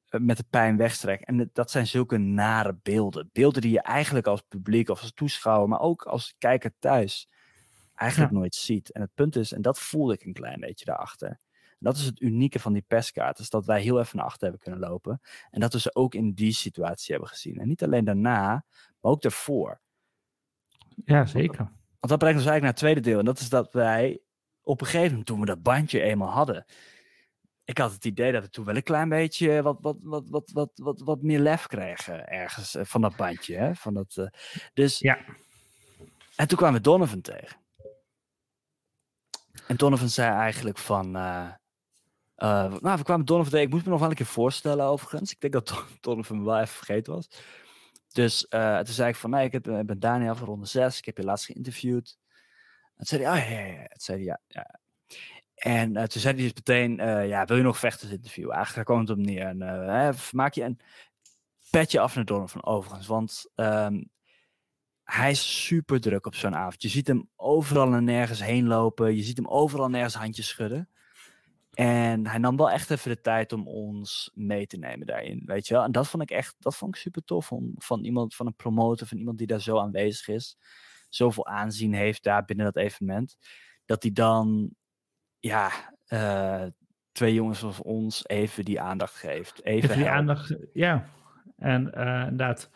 [0.08, 1.26] eh, met de pijn wegstrekken.
[1.26, 3.30] En dat zijn zulke nare beelden.
[3.32, 7.28] Beelden die je eigenlijk als publiek of als toeschouwer, maar ook als kijker thuis
[7.96, 8.92] eigenlijk nooit ziet.
[8.92, 11.38] En het punt is, en dat voelde ik een klein beetje daarachter.
[11.78, 14.60] Dat is het unieke van die perskaart, is dat wij heel even naar achter hebben
[14.60, 15.20] kunnen lopen.
[15.50, 17.58] En dat we ze ook in die situatie hebben gezien.
[17.58, 18.64] En niet alleen daarna,
[19.00, 19.80] maar ook daarvoor.
[21.04, 21.56] Ja, zeker.
[22.00, 23.18] Want dat brengt ons eigenlijk naar het tweede deel.
[23.18, 24.20] En dat is dat wij
[24.62, 26.64] op een gegeven moment, toen we dat bandje eenmaal hadden.
[27.64, 30.50] Ik had het idee dat we toen wel een klein beetje wat, wat, wat, wat,
[30.52, 33.56] wat, wat, wat meer lef kregen ergens eh, van dat bandje.
[33.56, 33.74] Hè?
[33.74, 34.26] Van dat, uh,
[34.74, 35.18] dus ja.
[36.36, 37.56] En toen kwamen we Donovan tegen.
[39.66, 41.16] En Donovan zei eigenlijk van...
[41.16, 41.48] eh,
[42.34, 43.66] eh, nou, we kwamen Donovan tegen.
[43.66, 45.32] Ik moest me nog wel een keer voorstellen overigens.
[45.32, 47.28] Ik denk dat Don- Donovan wel even vergeten was.
[48.12, 49.30] Dus eh, toen zei ik van...
[49.30, 50.98] Nee, ik, ben Daniel van ronde 6.
[50.98, 52.18] Ik heb je laatst geïnterviewd.
[52.96, 53.32] En zei hij...
[53.32, 53.90] Oh, ja, ja, ja.
[53.92, 54.40] Zei ja.
[55.54, 56.96] En toen zei hij dus meteen...
[57.28, 58.54] ja, wil je nog vechters interviewen?
[58.54, 59.46] Eigenlijk daar het op neer.
[59.46, 60.80] En, maak je een
[61.70, 63.06] petje af naar Donovan overigens.
[63.06, 64.02] Want ehm,
[65.06, 66.82] hij is super druk op zo'n avond.
[66.82, 69.16] Je ziet hem overal en nergens heen lopen.
[69.16, 70.88] Je ziet hem overal en nergens handjes schudden.
[71.72, 75.66] En hij nam wel echt even de tijd om ons mee te nemen daarin, weet
[75.66, 75.82] je wel.
[75.82, 78.54] En dat vond ik echt, dat vond ik super tof om, van iemand, van een
[78.54, 80.56] promotor, van iemand die daar zo aanwezig is,
[81.08, 83.36] zoveel aanzien heeft daar binnen dat evenement,
[83.84, 84.70] dat hij dan,
[85.38, 85.70] ja,
[86.04, 86.64] eh,
[87.12, 89.64] twee jongens zoals ons even die aandacht geeft.
[89.64, 91.08] Even, Even die aandacht, ja.
[91.56, 92.70] En eh, inderdaad,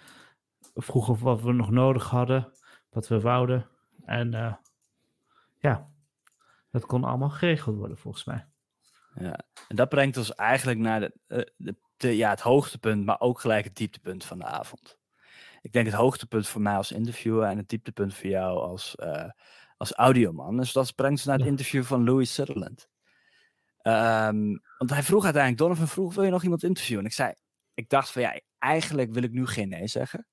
[0.75, 2.53] vroegen wat we nog nodig hadden,
[2.91, 3.69] wat we wouden.
[4.05, 4.55] En eh,
[5.59, 5.89] ja,
[6.71, 8.47] dat kon allemaal geregeld worden volgens mij.
[9.15, 13.21] Ja, en dat brengt ons eigenlijk naar de, eh, de, de- ja, het hoogtepunt, maar
[13.21, 14.99] ook gelijk het dieptepunt van de avond.
[15.63, 19.31] Ik denk het hoogtepunt voor mij als interviewer en het dieptepunt voor jou als, eh,
[19.77, 20.57] als audioman.
[20.57, 21.51] Dus dat brengt ons naar het Ja.
[21.51, 22.89] interview van Louis Sutherland.
[23.83, 27.05] Ehm, want hij vroeg uiteindelijk, Donovan vroeg, wil je nog iemand interviewen?
[27.05, 27.35] En ik zei,
[27.75, 30.27] ik dacht van ja, eigenlijk wil ik nu geen nee zeggen.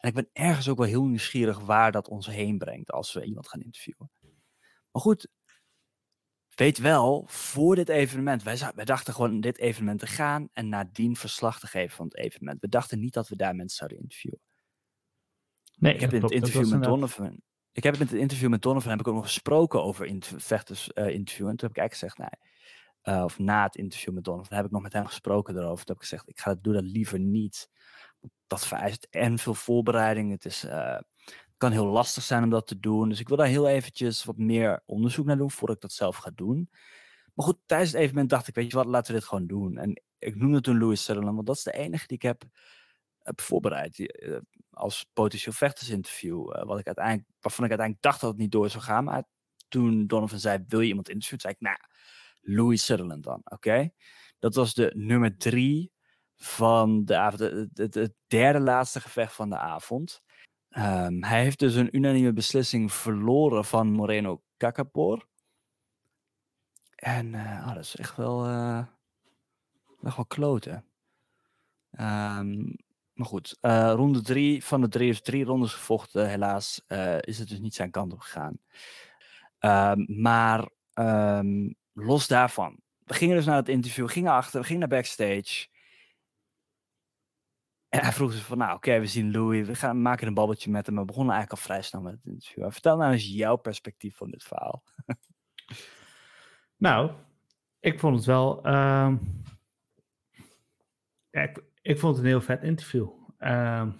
[0.00, 3.24] En ik ben ergens ook wel heel nieuwsgierig waar dat ons heen brengt als we
[3.24, 4.10] iemand gaan interviewen.
[4.90, 5.28] Maar goed,
[6.54, 11.60] weet wel, voor dit evenement, wij, dachten gewoon dit evenement te gaan en nadien verslag
[11.60, 12.60] te geven van het evenement.
[12.60, 14.40] We dachten niet dat we daar mensen zouden interviewen.
[15.76, 17.40] Nee, Ik heb in het interview met Donovan,
[17.72, 20.92] ik heb het in het interview met Donovan heb ik ook nog gesproken over vechters
[20.92, 21.50] eh, interviewen.
[21.50, 22.50] En toen heb ik eigenlijk gezegd, nee,
[23.00, 25.84] eh, of na het interview met Donovan heb ik nog met hem gesproken erover.
[25.84, 27.68] Toen heb ik gezegd, ik ga dat, doe dat liever niet.
[28.46, 30.30] Dat vereist en veel voorbereiding.
[30.30, 30.98] Het is, eh,
[31.56, 33.08] kan heel lastig zijn om dat te doen.
[33.08, 36.16] Dus ik wil daar heel eventjes wat meer onderzoek naar doen voordat ik dat zelf
[36.16, 36.70] ga doen.
[37.34, 39.78] Maar goed, tijdens het evenement dacht ik, weet je wat, laten we dit gewoon doen.
[39.78, 42.42] En ik noemde toen Louis Sutherland, want dat is de enige die ik heb,
[43.18, 43.98] heb voorbereid.
[43.98, 44.36] Eh,
[44.70, 46.56] als potentieel vechtersinterview.
[46.56, 49.04] eh, wat ik uiteindelijk, waarvan ik uiteindelijk dacht dat het niet door zou gaan.
[49.04, 49.24] Maar
[49.68, 51.40] toen Donovan zei, wil je iemand interviewen?
[51.40, 51.76] Zei ik, nou,
[52.40, 53.90] Louis Sutherland dan, oké?
[54.38, 55.92] Dat was de nummer drie
[56.42, 57.68] van de avond.
[57.74, 60.22] Het, derde laatste gevecht van de avond.
[60.68, 65.26] Ehm, hij heeft dus een unanieme beslissing verloren van Moreno Cacapor.
[66.94, 68.84] En ah, dat is echt wel, eh,
[70.02, 70.84] echt wel kloten.
[71.90, 72.58] Ehm,
[73.12, 76.28] maar goed, eh, ronde drie van de drie drie rondes gevochten.
[76.28, 76.84] Helaas
[77.20, 78.58] is het dus niet zijn kant op gegaan.
[79.58, 80.68] Ehm, maar
[81.92, 82.80] los daarvan.
[83.04, 85.68] We gingen dus naar het interview, gingen achter, we gingen naar backstage.
[87.90, 90.70] En hij vroeg ze van, nou oké, we zien Louis, we gaan maken een babbeltje
[90.70, 90.96] met hem.
[90.96, 92.70] We begonnen eigenlijk al vrij snel met het interview.
[92.70, 94.82] Vertel nou eens jouw perspectief van dit verhaal.
[96.76, 97.10] Nou,
[97.80, 98.68] ik vond het wel.
[101.30, 101.50] ja,
[101.82, 103.08] ik, vond het een heel vet interview.
[103.38, 103.90] Ehm,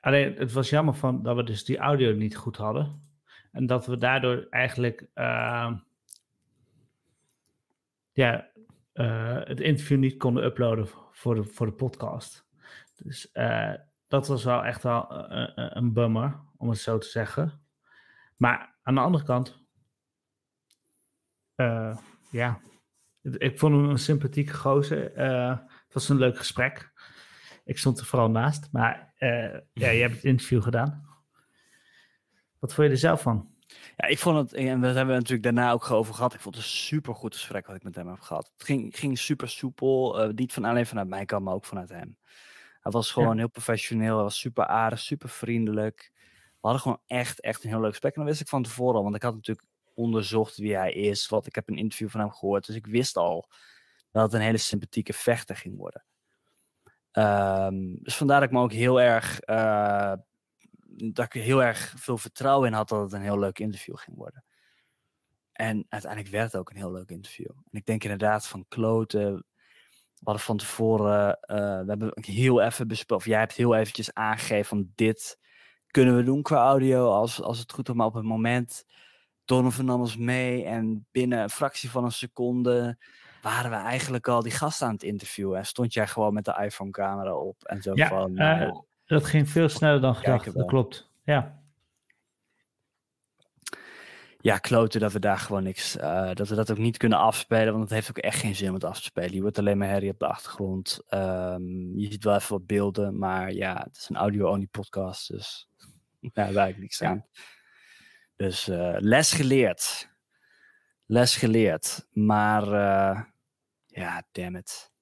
[0.00, 3.10] alleen het was jammer van dat we dus die audio niet goed hadden.
[3.52, 5.76] En dat we daardoor eigenlijk ehm,
[8.12, 8.50] ja,
[8.92, 12.47] eh, het interview niet konden uploaden voor voor de podcast.
[13.02, 13.74] Dus eh,
[14.08, 17.62] dat was wel echt wel eh, eh, een bummer, om het zo te zeggen.
[18.36, 19.66] Maar aan de andere kant,
[22.30, 22.60] ja,
[23.22, 25.18] ik vond hem een sympathieke gozer.
[25.20, 26.92] Het was een leuk gesprek.
[27.64, 29.12] Ik stond er vooral naast, maar
[29.72, 31.06] ja, je hebt het interview gedaan.
[32.58, 33.54] Wat vond je er zelf van?
[33.96, 36.34] Ja, ik vond het, en daar hebben we natuurlijk daarna ook over gehad.
[36.34, 38.50] Ik vond het een super goed gesprek wat ik met hem heb gehad.
[38.52, 42.18] Het ging, ging super soepel, niet van alleen vanuit mijn kant, maar ook vanuit hem.
[42.88, 46.12] Hij was gewoon heel professioneel, hij was super aardig, super vriendelijk.
[46.14, 48.14] We hadden gewoon echt, echt een heel leuk gesprek.
[48.14, 51.28] En dat wist ik van tevoren al, want ik had natuurlijk onderzocht wie hij is.
[51.28, 53.48] Wat, ik heb een interview van hem gehoord, dus ik wist al
[54.10, 56.04] dat het een hele sympathieke vechter ging worden.
[57.10, 60.12] Ehm, dus vandaar dat ik me ook heel erg eh,
[60.88, 63.96] dat ik er heel erg veel vertrouwen in had dat het een heel leuk interview
[63.96, 64.44] ging worden.
[65.52, 67.50] En uiteindelijk werd het ook een heel leuk interview.
[67.50, 69.44] En ik denk inderdaad van kloten.
[70.18, 74.14] We hadden van tevoren, eh, we hebben heel even besproken, of jij hebt heel eventjes
[74.14, 75.38] aangegeven van dit
[75.90, 77.94] kunnen we doen qua audio als, als het goed is.
[77.94, 78.84] Maar op het moment,
[79.44, 82.98] Donovan nam ons mee en binnen een fractie van een seconde
[83.42, 85.58] waren we eigenlijk al die gast aan het interviewen.
[85.58, 88.32] En stond jij gewoon met de iPhone camera op en zo Ja, van...
[88.32, 91.10] nou, Dat ging veel sneller dan gedacht, dat klopt.
[91.22, 91.60] Ja,
[94.40, 97.72] ja, kloten dat we daar gewoon niks, eh, dat we dat ook niet kunnen afspelen,
[97.72, 99.34] want het heeft ook echt geen zin om het af te spelen.
[99.34, 101.00] Je wordt alleen maar herrie op de achtergrond.
[101.06, 105.68] Ehm, je ziet wel even wat beelden, maar ja, het is een audio-only podcast, dus
[106.32, 107.26] daar heb ik niks aan.
[108.36, 110.08] Dus uh, les geleerd.
[111.06, 112.06] Les geleerd.
[112.10, 113.22] Maar uh,
[113.86, 114.92] ja, damn it.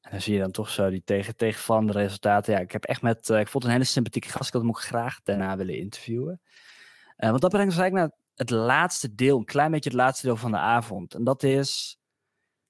[0.00, 2.52] En dan zie je dan toch zo die tegen, tegenvallende resultaten.
[2.52, 3.28] Ja, ik heb echt met.
[3.28, 4.46] Ik vond een hele sympathieke gast.
[4.46, 6.40] Ik had hem ook graag daarna willen interviewen.
[7.16, 9.38] want dat brengt ons eigenlijk naar het laatste deel.
[9.38, 11.14] Een klein beetje het laatste deel van de avond.
[11.14, 12.00] En dat is.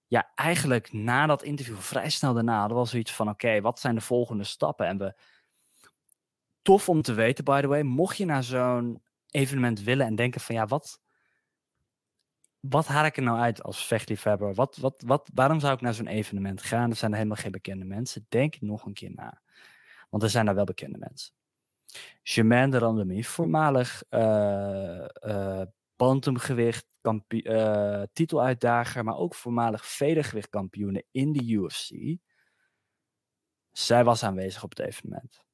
[0.07, 3.95] Ja, eigenlijk na dat interview, vrij snel daarna, hadden we zoiets van: oké, wat zijn
[3.95, 4.87] de volgende stappen?
[4.87, 5.15] En we.
[6.63, 7.83] Tof om te weten, by the way.
[7.83, 11.01] Mocht je naar zo'n evenement willen en denken van ja, wat,
[12.61, 14.55] wat haal ik er nou uit als vechtliefhebber?
[14.55, 16.91] Wat, wat, wat, waarom zou ik naar zo'n evenement gaan?
[16.91, 18.27] Er zijn er helemaal geen bekende mensen.
[18.29, 19.41] Denk nog een keer na.
[20.11, 21.33] Want er zijn daar wel bekende mensen.
[22.23, 25.63] Germain de Randamie, voormalig uh, uh,
[25.97, 26.87] bantamgewicht
[27.29, 32.17] uh, titeluitdager, maar ook voormalig vedergewichtkampioen in de UFC.
[33.71, 35.45] Zij was aanwezig op het evenement.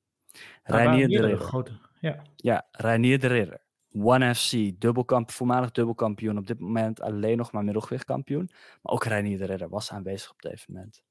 [0.63, 1.81] Reinier de Ridder.
[2.01, 2.23] Ja.
[2.37, 3.63] ja, Reinier de Ridder.
[3.93, 6.39] One FC, dubbelkamp, voormalig dubbelkampioen.
[6.39, 8.51] Op dit moment alleen nog maar middelgewichtkampioen.
[8.83, 11.03] Maar ook Reinier de Ridder was aanwezig op het evenement.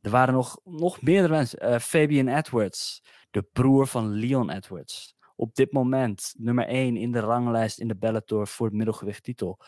[0.00, 1.68] Er waren nog, nog meerdere mensen.
[1.68, 3.02] Uh, Fabian Edwards,
[3.36, 5.16] de broer van Leon Edwards.
[5.34, 9.60] Op dit moment nummer 1 in de ranglijst in de Bellator voor het middelgewichttitel.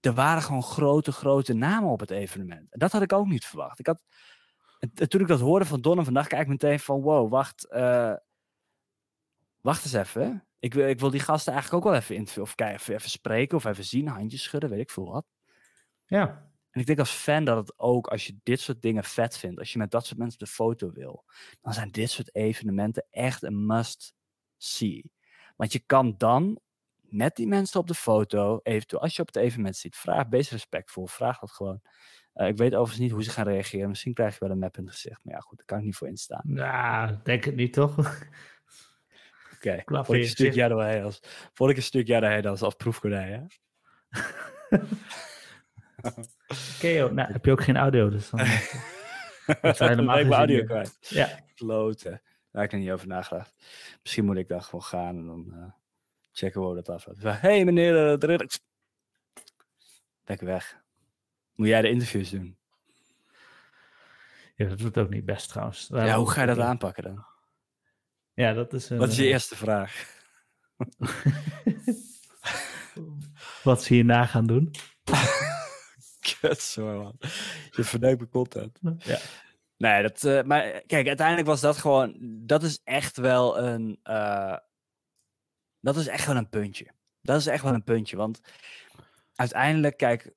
[0.00, 2.72] Er waren gewoon grote, grote namen op het evenement.
[2.72, 3.78] En dat had ik ook niet verwacht.
[3.78, 4.00] Ik had,
[5.08, 7.66] toen ik dat hoorde van Don vandaag, kijk ik meteen van wow, wacht.
[7.70, 8.14] Uh,
[9.60, 10.46] wacht eens even.
[10.58, 12.48] Ik wil, ik wil die gasten eigenlijk ook wel even interviewen.
[12.48, 15.24] Of kijken, even spreken of even zien, handjes schudden, weet ik veel wat.
[16.06, 16.45] Ja.
[16.76, 19.58] En ik denk als fan dat het ook, als je dit soort dingen vet vindt,
[19.58, 21.24] als je met dat soort mensen de foto wil,
[21.60, 25.10] dan zijn dit soort evenementen echt een must-see.
[25.56, 26.60] Want je kan dan
[27.00, 30.50] met die mensen op de foto, eventueel als je op het evenement ziet, vraag, wees
[30.50, 31.80] respectvol, vraag dat gewoon.
[32.34, 33.88] Uh, ik weet overigens niet hoe ze gaan reageren.
[33.88, 35.20] Misschien krijg je wel een map in het gezicht.
[35.22, 36.42] Maar ja, goed, daar kan ik niet voor instaan.
[36.44, 37.98] Nou, denk het niet, toch?
[39.54, 40.04] Oké, okay.
[40.04, 41.20] voor, een stuk jij als,
[41.52, 43.46] voor ik een stuk jij als, als proefkonijn, hè?
[46.48, 48.38] Oké, okay, nou heb je ook geen audio, dus dan...
[49.62, 50.96] dat zijn helemaal geen audio kwijt.
[51.00, 51.40] Ja.
[51.54, 52.10] Kloten.
[52.10, 53.54] Daar heb ik er niet over nagedacht.
[54.02, 55.70] Misschien moet ik dan gewoon gaan en dan uh,
[56.32, 57.22] checken we hoe dat afloopt.
[57.22, 58.48] Hé hey, meneer uh, de
[60.26, 60.82] ik weg.
[61.54, 62.58] Moet jij de interviews doen?
[64.54, 65.88] Ja, dat doet ook niet best trouwens.
[65.92, 67.26] Ja, hoe ga je dat aanpakken dan?
[68.34, 68.90] Ja, dat is...
[68.90, 70.14] Een, Wat is je eerste vraag?
[73.62, 74.70] Wat ze hierna gaan doen?
[76.40, 77.16] Kut, zo man.
[77.70, 78.78] Je verneukt mijn content.
[78.98, 79.18] Ja.
[79.76, 82.16] Nee, dat, uh, maar kijk, uiteindelijk was dat gewoon...
[82.20, 84.00] Dat is echt wel een...
[84.04, 84.56] Uh,
[85.80, 86.92] dat is echt wel een puntje.
[87.20, 88.40] Dat is echt wel een puntje, want
[89.34, 90.34] uiteindelijk, kijk,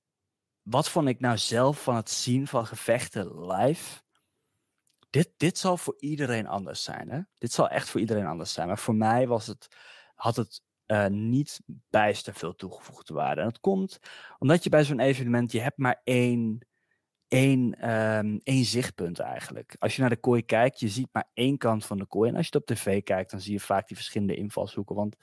[0.62, 4.02] wat vond ik nou zelf van het zien van gevechten live?
[5.10, 7.10] Dit, dit zal voor iedereen anders zijn.
[7.10, 7.20] Hè?
[7.38, 8.68] Dit zal echt voor iedereen anders zijn.
[8.68, 9.68] Maar voor mij was het,
[10.16, 13.42] had het uh, niet bijster veel toegevoegde waarde.
[13.42, 14.00] En dat komt
[14.38, 16.68] omdat je bij zo'n evenement, je hebt maar één,
[17.28, 19.76] één, um, één zichtpunt eigenlijk.
[19.80, 22.30] Als je naar de kooi kijkt, je ziet maar één kant van de kooi.
[22.30, 24.96] En als je het op tv kijkt, dan zie je vaak die verschillende invalshoeken.
[24.96, 25.16] Want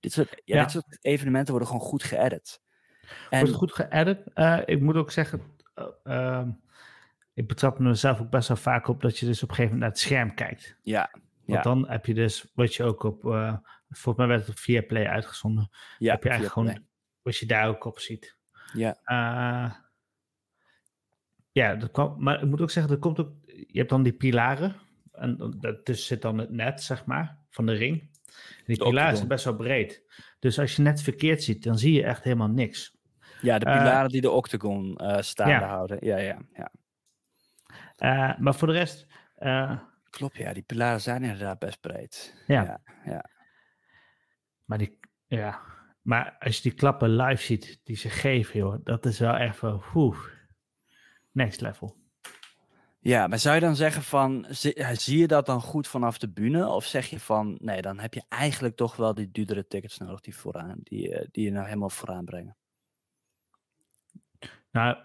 [0.00, 0.62] dit soort, ja, ja.
[0.62, 2.60] Dit soort evenementen worden gewoon goed geëdit.
[3.30, 3.40] En...
[3.40, 4.20] Wordt goed geëdit.
[4.34, 5.42] Uh, ik moet ook zeggen,
[6.04, 6.46] uh,
[7.34, 9.80] ik betrap mezelf ook best wel vaak op dat je dus op een gegeven moment
[9.80, 10.76] naar het scherm kijkt.
[10.82, 11.10] Ja.
[11.50, 13.56] Want dan heb je dus, wat je ook op, uh,
[13.88, 15.68] volgens mij werd het op via Play uitgezonden.
[15.98, 16.86] Ja, heb je eigenlijk gewoon,
[17.22, 18.36] wat je daar ook op ziet.
[18.72, 18.98] Ja.
[19.04, 19.72] Uh,
[21.52, 24.12] ja, dat kwam, maar ik moet ook zeggen, er komt ook, je hebt dan die
[24.12, 24.76] pilaren.
[25.12, 28.00] En daartussen zit dan het net, zeg maar, van de ring.
[28.00, 30.02] En die pilaren zijn best wel breed.
[30.38, 32.98] Dus als je net verkeerd ziet, dan zie je echt helemaal niks.
[33.40, 35.68] Ja, de pilaren uh, die de octagon staande ja.
[35.68, 35.98] houden.
[36.00, 38.36] Ja, ja, ja.
[38.38, 39.06] Maar voor de rest.
[40.10, 42.34] Klopt, ja, die pilaren zijn inderdaad best breed.
[42.46, 42.62] Ja.
[42.62, 43.24] ja, ja.
[44.64, 45.60] Maar, die, ja.
[46.02, 49.62] maar als je die klappen live ziet, die ze geven, joh, dat is wel echt.
[49.94, 50.18] Oeh,
[51.32, 51.98] next level.
[53.02, 56.30] Ja, maar zou je dan zeggen van, zie, zie, je dat dan goed vanaf de
[56.30, 56.68] bühne?
[56.68, 60.20] Of zeg je van, nee, dan heb je eigenlijk toch wel die duurdere tickets nodig
[60.20, 62.56] die, vooraan, die, die je nou helemaal vooraan brengen?
[64.70, 64.96] Nou,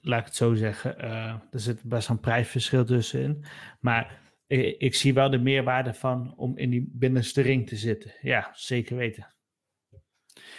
[0.00, 3.44] laat ik het zo zeggen, uh, er zit best een prijsverschil tussenin.
[3.80, 4.20] Maar
[4.52, 8.12] ik, ik, zie wel de meerwaarde van om in die binnenste ring te zitten.
[8.20, 9.32] Ja, zeker weten.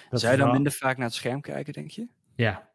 [0.09, 0.55] Dat Zou je dan wel...
[0.55, 2.07] minder vaak naar het scherm kijken, denk je?
[2.35, 2.71] Ja.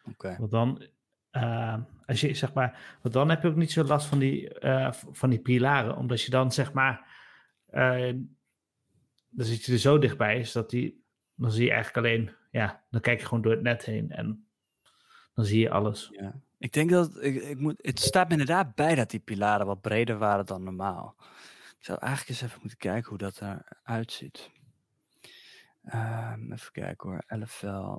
[0.00, 0.10] Oké.
[0.10, 0.36] Okay.
[0.38, 0.86] Want dan,
[1.32, 1.76] uh,
[2.06, 4.92] als je zeg maar, want dan heb je ook niet zo last van die, uh,
[4.92, 7.06] van die pilaren, omdat je dan zeg maar,
[9.30, 12.84] dan zit je er zo dichtbij, is dat die, dan zie je eigenlijk alleen, ja,
[12.90, 14.46] dan kijk je gewoon door het net heen en
[15.34, 16.08] dan zie je alles.
[16.12, 16.40] Ja.
[16.58, 19.80] Ik denk dat ik, ik moet, het staat me inderdaad bij dat die pilaren wat
[19.80, 21.14] breder waren dan normaal.
[21.78, 24.50] Ik zou eigenlijk eens even moeten kijken hoe dat eruit ziet.
[25.84, 27.22] Ehm, even kijken hoor.
[27.26, 27.96] LFL.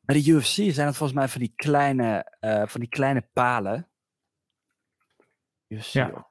[0.00, 3.88] Bij de UFC zijn het volgens mij van die kleine, uh, van die kleine palen.
[5.68, 6.28] UFC Ja.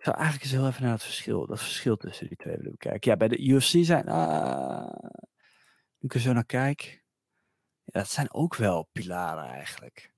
[0.00, 2.70] Ik zou eigenlijk eens heel even naar het verschil, dat verschil tussen die twee willen
[2.70, 3.10] bekijken.
[3.10, 5.10] Ja, bij de UFC zijn, ah,
[5.98, 7.04] nu ik er zo naar kijk,
[7.90, 10.12] ja, dat zijn ook wel pilaren eigenlijk.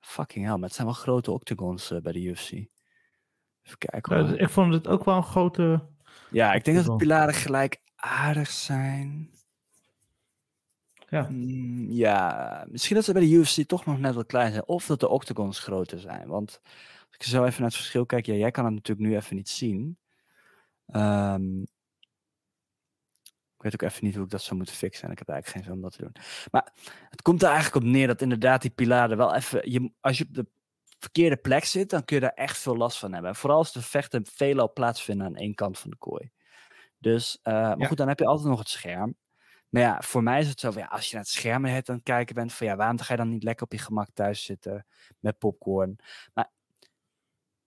[0.00, 2.50] Fucking hell, maar het zijn wel grote octagons eh, bij de UFC.
[2.50, 4.34] Even kijken hoor.
[4.34, 5.88] Eh, ik vond het ook wel een grote.
[6.30, 9.30] Ja, ik denk dat de pilaren gelijk aardig zijn.
[11.08, 11.28] Ja.
[11.30, 14.66] Mm, ja, misschien dat ze bij de UFC toch nog net wat klein zijn.
[14.66, 16.28] Of dat de octagons groter zijn.
[16.28, 16.60] Want
[17.06, 18.26] als ik zo even naar het verschil kijk.
[18.26, 19.98] Ja, jij kan het natuurlijk nu even niet zien.
[20.86, 21.64] Ehm,
[23.60, 25.04] ik weet ook even niet hoe ik dat zou moeten fixen.
[25.04, 26.22] En ik heb eigenlijk geen zin om dat te doen.
[26.50, 26.72] Maar
[27.10, 29.70] het komt er eigenlijk op neer dat inderdaad die pilaren wel even...
[29.70, 30.46] Je, als je op de
[30.98, 33.30] verkeerde plek zit, dan kun je daar echt veel last van hebben.
[33.30, 36.30] En vooral als de vechten veelal plaatsvinden aan één kant van de kooi.
[36.98, 37.86] Dus, eh, maar Ja.
[37.86, 39.16] goed, dan heb je altijd nog het scherm.
[39.68, 41.88] Maar ja, voor mij is het zo van, ja, als je naar het scherm hebt
[41.88, 44.08] aan het kijken bent, van ja, waarom ga je dan niet lekker op je gemak
[44.14, 44.86] thuis zitten
[45.18, 45.96] met popcorn?
[46.34, 46.50] Maar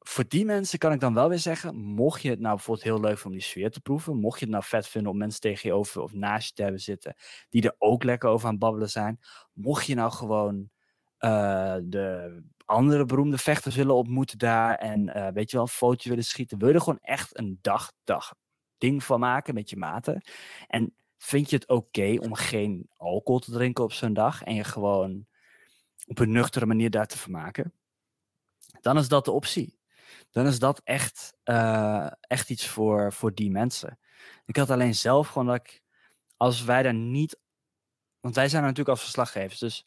[0.04, 3.00] voor die mensen kan ik dan wel weer zeggen, mocht je het nou bijvoorbeeld heel
[3.00, 5.42] leuk vinden om die sfeer te proeven, mocht je het nou vet vinden om mensen
[5.42, 7.16] tegen je over of naast je te hebben zitten,
[7.50, 9.20] die er ook lekker over aan het babbelen zijn,
[9.54, 10.70] mocht je nou gewoon
[11.18, 16.10] eh, de andere beroemde vechters willen ontmoeten daar en eh, weet je wel, een fotootje
[16.10, 18.34] willen schieten, wil je er gewoon echt een dag, dag
[18.78, 20.22] ding van maken met je maten.
[20.68, 24.64] En vind je het oké om geen alcohol te drinken op zo'n dag en je
[24.64, 25.26] gewoon
[26.06, 27.74] op een nuchtere manier daar te vermaken,
[28.82, 29.82] dan is dat de optie.
[30.32, 34.00] Dan is dat echt, eh, echt iets voor, voor die mensen.
[34.46, 35.82] Ik had alleen zelf gewoon dat ik,
[36.38, 37.40] als wij daar niet,
[38.20, 39.86] want wij zijn er natuurlijk als verslaggevers, dus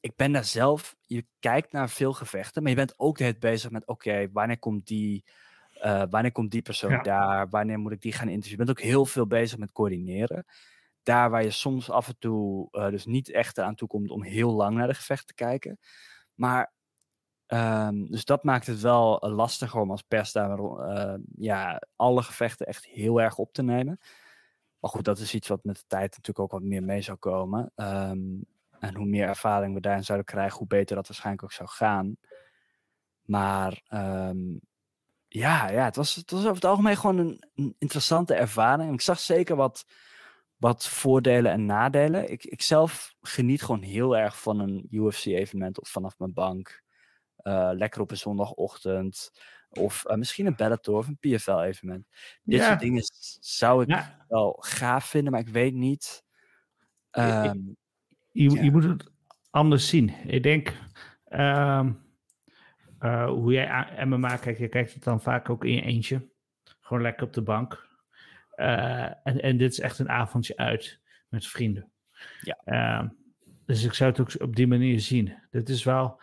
[0.00, 3.38] ik ben daar zelf, je kijkt naar veel gevechten, maar je bent ook de hele
[3.38, 5.24] tijd bezig met, oké, wanneer komt die,
[5.80, 7.02] eh, wanneer komt die persoon Ja.
[7.02, 8.66] daar, wanneer moet ik die gaan interviewen.
[8.66, 10.44] Je bent ook heel veel bezig met coördineren.
[11.02, 14.22] Daar waar je soms af en toe eh, dus niet echt aan toe komt om
[14.22, 15.78] heel lang naar de gevechten te kijken.
[16.34, 16.72] Maar,
[17.46, 22.22] ehm, dus dat maakt het wel eh, lastiger om als pers daar eh, ja, alle
[22.22, 24.00] gevechten echt heel erg op te nemen.
[24.78, 27.18] Maar goed, dat is iets wat met de tijd natuurlijk ook wat meer mee zou
[27.18, 27.72] komen.
[27.74, 28.40] Ehm,
[28.78, 32.16] en hoe meer ervaring we daarin zouden krijgen, hoe beter dat waarschijnlijk ook zou gaan.
[33.22, 34.58] Maar ehm,
[35.28, 37.18] ja, ja het, was, het was over het algemeen gewoon
[37.54, 38.92] een, interessante ervaring.
[38.92, 39.84] Ik zag zeker wat,
[40.56, 42.30] wat voordelen en nadelen.
[42.30, 46.84] Ik, ik zelf geniet gewoon heel erg van een UFC-evenement of vanaf mijn bank.
[47.46, 49.32] Eh, lekker op een zondagochtend.
[49.68, 52.06] Of eh, misschien een Bellator of een PFL-evenement.
[52.42, 52.66] Dit Ja.
[52.68, 53.02] soort dingen
[53.40, 56.24] zou ik Ja, wel gaaf vinden, maar ik weet niet.
[57.10, 57.58] Ehm,
[58.32, 59.10] je, je moet het
[59.50, 60.08] anders zien.
[60.08, 60.72] Ik denk,
[61.24, 61.92] ehm,
[62.98, 66.28] eh, hoe jij MMA kijkt, je kijkt het dan vaak ook in je eentje.
[66.80, 67.88] Gewoon lekker op de bank.
[68.50, 71.90] En, en dit is echt een avondje uit met vrienden.
[72.40, 72.60] Ja.
[72.64, 73.08] Ehm,
[73.66, 75.38] dus ik zou het ook op die manier zien.
[75.50, 76.20] Dit is wel,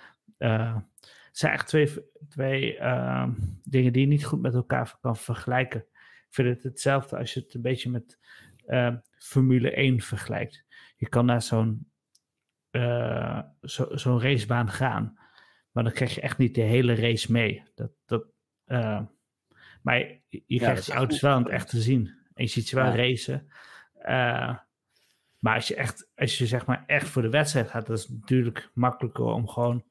[1.34, 1.89] het zijn echt twee,
[2.29, 3.31] twee ehm,
[3.63, 5.79] dingen die je niet goed met elkaar kan vergelijken.
[6.27, 8.19] Ik vind het hetzelfde als je het een beetje met
[8.65, 10.65] ehm, Formule 1 vergelijkt.
[10.95, 11.91] Je kan naar zo'n
[12.69, 15.17] eh, zo, zo'n racebaan gaan.
[15.71, 17.63] Maar dan krijg je echt niet de hele race mee.
[17.75, 18.25] Dat, dat,
[18.65, 19.01] eh,
[19.81, 21.21] maar je, krijgt die echt auto's goed.
[21.21, 22.07] wel aan het echt te zien.
[22.34, 22.95] En je ziet ze wel Ja.
[22.95, 23.47] racen.
[23.93, 24.57] Eh,
[25.39, 28.07] maar als je, echt, als je zeg maar echt voor de wedstrijd gaat, dat is
[28.07, 29.84] natuurlijk makkelijker om gewoon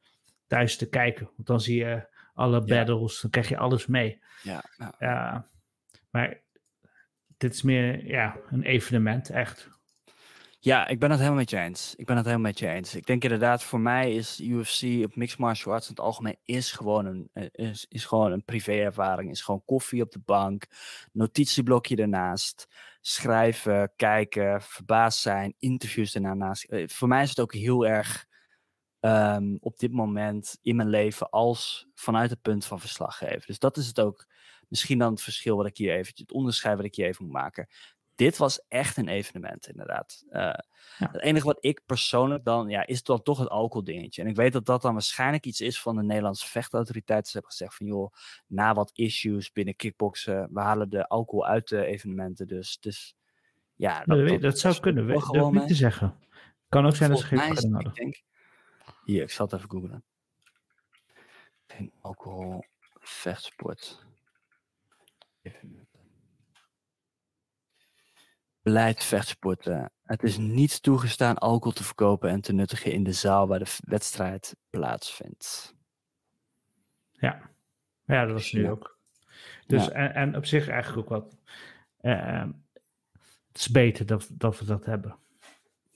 [0.53, 1.31] thuis te kijken.
[1.37, 4.23] Want dan zie je alle battles, dan krijg je alles mee.
[4.43, 5.49] ja, nou, Ja,
[6.11, 6.41] maar
[7.37, 9.69] dit is meer ja, een evenement, echt.
[10.59, 11.95] Ja, ik ben het helemaal met je eens.
[11.97, 12.95] Ik ben het helemaal met je eens.
[12.95, 16.73] Ik denk inderdaad, voor mij is UFC op Mixed Martial Arts in het algemeen is
[16.73, 19.31] gewoon een, eh, is, is gewoon een privé-ervaring.
[19.31, 20.67] Is gewoon koffie op de bank,
[21.13, 22.67] notitieblokje ernaast,
[23.01, 26.65] schrijven, kijken, verbaasd zijn, interviews ernaast.
[26.65, 28.31] Eh, Voor mij is het ook heel erg
[29.03, 33.43] ehm, op dit moment in mijn leven als vanuit het punt van verslaggeven.
[33.47, 34.27] Dus dat is het ook
[34.69, 37.33] misschien dan het verschil wat ik hier eventjes, het onderscheid wat ik hier even moet
[37.35, 37.69] maken
[38.15, 40.25] dit was echt een evenement, inderdaad.
[40.31, 40.41] Eh,
[40.99, 41.09] Ja.
[41.13, 44.23] Het enige wat ik persoonlijk dan, ja, is dan toch het alcoholdingetje.
[44.23, 47.27] En ik weet dat dat dan waarschijnlijk iets is van de Nederlandse vechtautoriteiten.
[47.31, 48.13] Ze hebben gezegd van, joh,
[48.47, 52.47] na wat issues binnen kickboksen, we halen de alcohol uit de evenementen.
[52.47, 53.15] Dus, dus
[53.75, 54.05] ja.
[54.05, 56.15] Dat, dat, dat zou kunnen, we- ik niet te zeggen.
[56.69, 57.81] Kan ook zijn dat ze geen mij is hadden.
[57.87, 58.23] ik denk,
[59.05, 60.05] hier, ik zal het even googlen.
[61.67, 62.65] Geen alcohol,
[63.01, 64.07] vechtsport.
[68.63, 69.93] Beleid vechtsporten.
[70.03, 73.77] Het is niet toegestaan alcohol te verkopen en te nuttigen in de zaal waar de
[73.85, 75.75] wedstrijd plaatsvindt.
[77.13, 77.51] Ja.
[78.05, 78.71] ja, dat was nu Ja.
[78.71, 78.99] ook.
[79.67, 79.91] Dus Ja.
[79.91, 81.37] en, en op zich eigenlijk ook wat.
[81.97, 82.45] eh,
[83.49, 85.19] het is beter dat, dat we dat hebben.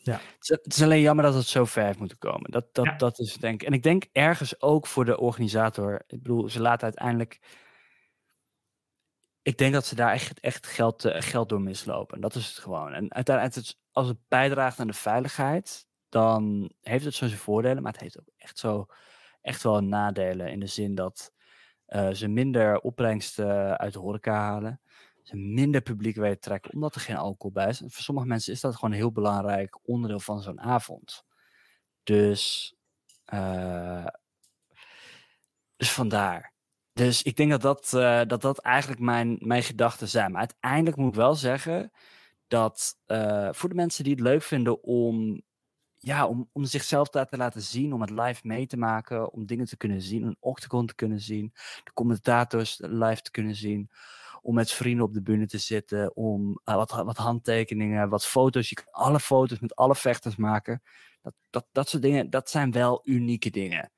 [0.06, 0.20] Ja.
[0.38, 2.50] Het is alleen jammer dat het zo ver heeft moeten komen.
[2.50, 3.66] Dat, dat, dat is denk ik.
[3.66, 6.02] En ik denk ergens ook voor de organisator.
[6.06, 7.40] Ik bedoel, ze laten uiteindelijk.
[9.42, 12.20] Ik denk dat ze daar echt, echt geld, uh, geld door mislopen.
[12.20, 12.92] Dat is het gewoon.
[12.92, 17.82] En uiteindelijk, als het bijdraagt aan de veiligheid, dan heeft het zo zijn voordelen.
[17.82, 18.86] Maar het heeft ook echt, zo,
[19.40, 20.50] echt wel nadelen.
[20.50, 21.32] In de zin dat
[21.88, 24.80] uh, ze minder opbrengsten uit de horeca halen
[25.26, 27.78] ze minder publiek weten trekken, omdat er geen alcohol bij is.
[27.78, 31.24] Voor sommige mensen is dat gewoon een heel belangrijk onderdeel van zo'n avond.
[32.02, 32.74] Dus,
[33.34, 34.06] uh,
[35.76, 36.52] dus vandaar.
[36.92, 40.30] Dus ik denk dat dat, uh, dat, dat eigenlijk mijn, mijn gedachten zijn.
[40.30, 41.92] Maar uiteindelijk moet ik wel zeggen
[42.46, 45.42] dat uh, voor de mensen die het leuk vinden om,
[45.94, 49.46] ja, om, om zichzelf daar te laten zien, om het live mee te maken, om
[49.46, 51.52] dingen te kunnen zien, een octagon te kunnen zien,
[51.84, 53.90] de commentators live te kunnen zien
[54.46, 58.68] om met vrienden op de bühne te zitten, om uh, wat, wat handtekeningen, wat foto's.
[58.68, 60.82] Je kan alle foto's met alle vechters maken.
[61.22, 63.92] Dat, dat, dat soort dingen, dat zijn wel unieke dingen.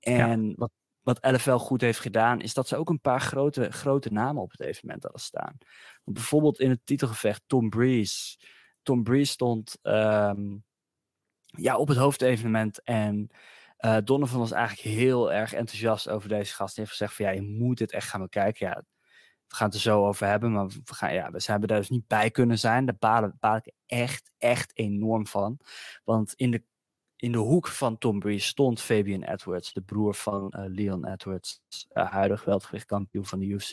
[0.00, 0.70] En wat,
[1.02, 4.50] wat LFL goed heeft gedaan, is dat ze ook een paar grote, grote namen op
[4.50, 5.56] het evenement hadden staan.
[6.04, 8.38] Want bijvoorbeeld in het titelgevecht Tom Breeze.
[8.82, 10.64] Tom Breeze stond um,
[11.40, 13.30] ja, op het hoofdevenement en
[13.78, 16.76] uh, Donovan was eigenlijk heel erg enthousiast over deze gast.
[16.76, 18.66] Hij heeft gezegd van ja, je moet dit echt gaan bekijken.
[18.66, 18.82] Ja,
[19.48, 21.88] we gaan het er zo over hebben, maar we, gaan, ja, we hebben daar dus
[21.88, 22.86] niet bij kunnen zijn.
[22.86, 25.58] Daar baal, baal ik echt, echt enorm van.
[26.04, 26.62] Want in de,
[27.16, 31.60] in de hoek van Tom Breeze stond Fabian Edwards, de broer van uh, Leon Edwards,
[31.92, 33.72] uh, huidig wereldgewichtkampioen van de UFC.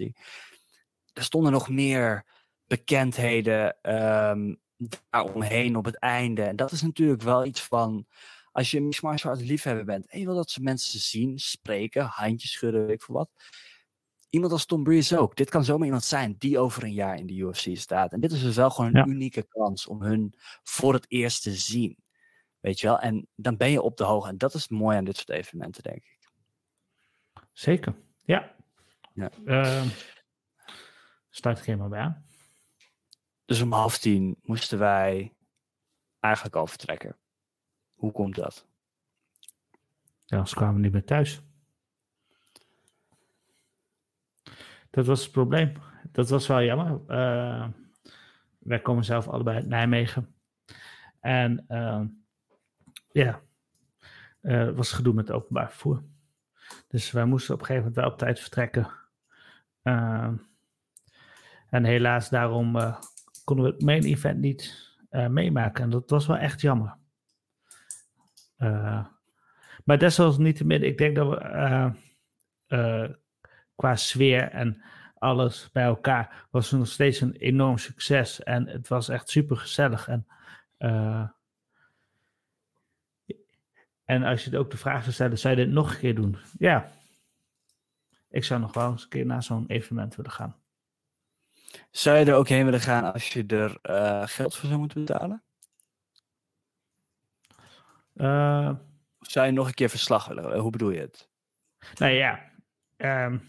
[1.13, 2.25] Er stonden nog meer
[2.67, 3.77] bekendheden
[4.29, 4.59] um,
[5.09, 6.43] daaromheen op het einde.
[6.43, 8.05] En dat is natuurlijk wel iets van,
[8.51, 12.51] als je een martial liefhebber bent en je wil dat ze mensen zien, spreken, handjes
[12.51, 13.29] schudden, weet ik veel wat
[14.35, 15.35] iemand als Tom Breeze ook.
[15.35, 18.13] Dit kan zomaar iemand zijn die over een jaar in de UFC staat.
[18.13, 20.33] En dit is dus wel gewoon een unieke kans om hun
[20.63, 21.97] voor het eerst te zien.
[22.59, 22.99] Weet je wel?
[22.99, 24.29] En dan ben je op de hoogte.
[24.29, 26.29] En dat is mooi aan dit soort evenementen, denk ik.
[27.51, 28.55] Zeker, ja.
[29.13, 29.31] ja.
[29.45, 29.85] Uh,
[31.29, 32.25] start ik helemaal bij aan.
[33.45, 35.33] Dus om half tien moesten wij
[36.19, 37.17] eigenlijk al vertrekken.
[37.93, 38.67] Hoe komt dat?
[40.25, 41.41] Ja, ze kwamen niet meer thuis.
[44.95, 45.73] Dat was het probleem.
[46.11, 46.99] Dat was wel jammer.
[47.07, 47.67] Uh,
[48.59, 50.35] wij komen zelf allebei uit Nijmegen.
[51.19, 52.01] En uh,
[53.11, 53.41] ja,
[54.41, 56.03] uh, was gedoe met het openbaar vervoer.
[56.87, 58.87] Dus wij moesten op een gegeven moment wel op tijd vertrekken.
[61.69, 62.95] en helaas daarom
[63.43, 65.83] konden we het main event niet meemaken.
[65.83, 66.97] En dat was wel echt jammer.
[69.85, 71.29] maar desalniettemin, ik denk dat
[72.67, 73.23] we
[73.75, 74.81] qua sfeer en
[75.17, 78.43] alles bij elkaar was het nog steeds een enorm succes.
[78.43, 80.07] En het was echt super gezellig.
[80.07, 80.27] En,
[80.79, 81.27] uh,
[84.05, 86.37] en als je ook de vraag zou stellen, zou je dit nog een keer doen?
[86.57, 86.91] Ja.
[88.29, 90.55] Ik zou nog wel eens een keer naar zo'n evenement willen gaan.
[91.91, 95.05] Zou je er ook heen willen gaan als je er uh, geld voor zou moeten
[95.05, 95.43] betalen?
[98.15, 98.71] Uh,
[99.19, 100.59] of zou je nog een keer verslag willen?
[100.59, 101.29] Hoe bedoel je het?
[101.95, 102.51] Nou ja,
[102.97, 103.43] um,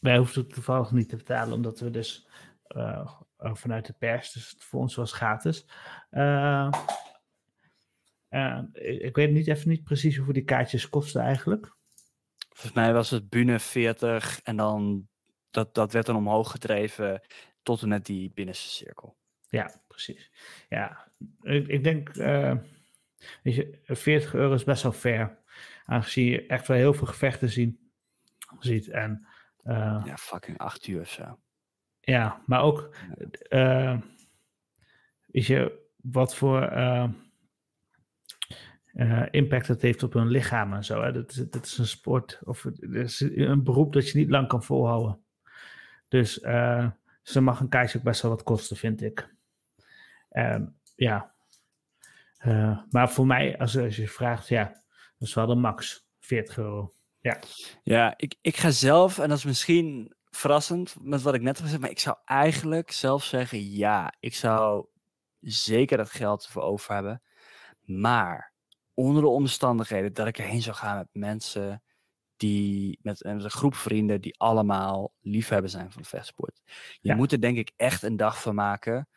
[0.00, 2.28] wij hoefden het toevallig niet te betalen, omdat we dus
[2.76, 5.66] uh, vanuit de pers, dus voor ons was gratis.
[6.10, 6.72] Uh,
[8.30, 11.76] uh, ik weet niet even niet precies hoeveel die kaartjes kosten eigenlijk.
[12.48, 15.08] Volgens mij was het Bune 40 en dan
[15.50, 17.20] dat, dat werd dan omhoog gedreven
[17.62, 19.18] tot en met die binnenste cirkel.
[19.48, 20.32] Ja, precies.
[20.68, 22.12] Ja, ik, ik denk,
[23.42, 25.38] weet je, 40 euro is best wel fair.
[25.84, 27.90] Aangezien je echt wel heel veel gevechten zien,
[28.58, 28.88] ziet.
[28.88, 29.26] En
[29.64, 31.38] uh, ja, fucking acht uur of zo.
[32.00, 32.94] Ja, maar ook,
[33.48, 34.00] uh,
[35.26, 37.08] weet je, wat voor uh,
[39.30, 41.02] impact het heeft op hun lichaam en zo.
[41.02, 41.12] Hè?
[41.12, 44.62] Dat, is, dat is een sport of is een beroep dat je niet lang kan
[44.62, 45.24] volhouden.
[46.08, 46.32] Dus
[47.22, 49.34] ze mag een kaartje ook best wel wat kosten, vind ik.
[50.96, 51.34] ja.
[52.90, 54.64] maar voor mij, als, als je vraagt, ja,
[55.18, 56.94] dat is wel de max 40 euro.
[57.20, 57.38] Ja,
[57.82, 61.64] ja ik, ik ga zelf, en dat is misschien verrassend met wat ik net heb
[61.64, 64.14] gezegd, maar ik zou eigenlijk zelf zeggen ja.
[64.20, 64.86] Ik zou
[65.40, 67.22] zeker dat geld ervoor over hebben.
[67.84, 68.52] Maar
[68.94, 71.82] onder de omstandigheden dat ik erheen zou gaan met mensen
[72.36, 76.60] die met een groep vrienden die allemaal liefhebber zijn van de vechtsport.
[77.00, 79.08] Je moet er denk ik echt een dag van maken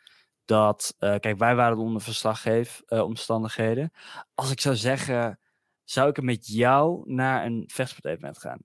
[0.44, 3.90] dat, uh, kijk, wij waren onder verslaggeef uh, omstandigheden.
[4.34, 5.38] Als ik zou zeggen,
[5.84, 8.60] zou ik er met jou naar een vechtsportevenement gaan?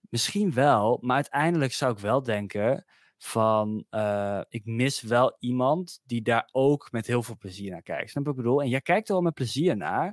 [0.00, 2.84] Misschien wel, maar uiteindelijk zou ik wel denken
[3.18, 8.10] van eh, ik mis wel iemand die daar ook met heel veel plezier naar kijkt.
[8.10, 8.62] Snap je wat ik bedoel?
[8.62, 10.04] En jij kijkt er wel met plezier naar,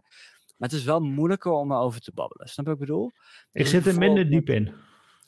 [0.57, 2.47] maar het is wel moeilijker om erover te babbelen.
[2.47, 3.11] Snap je wat ik bedoel?
[3.51, 4.73] Ik Dus zit er minder diep in.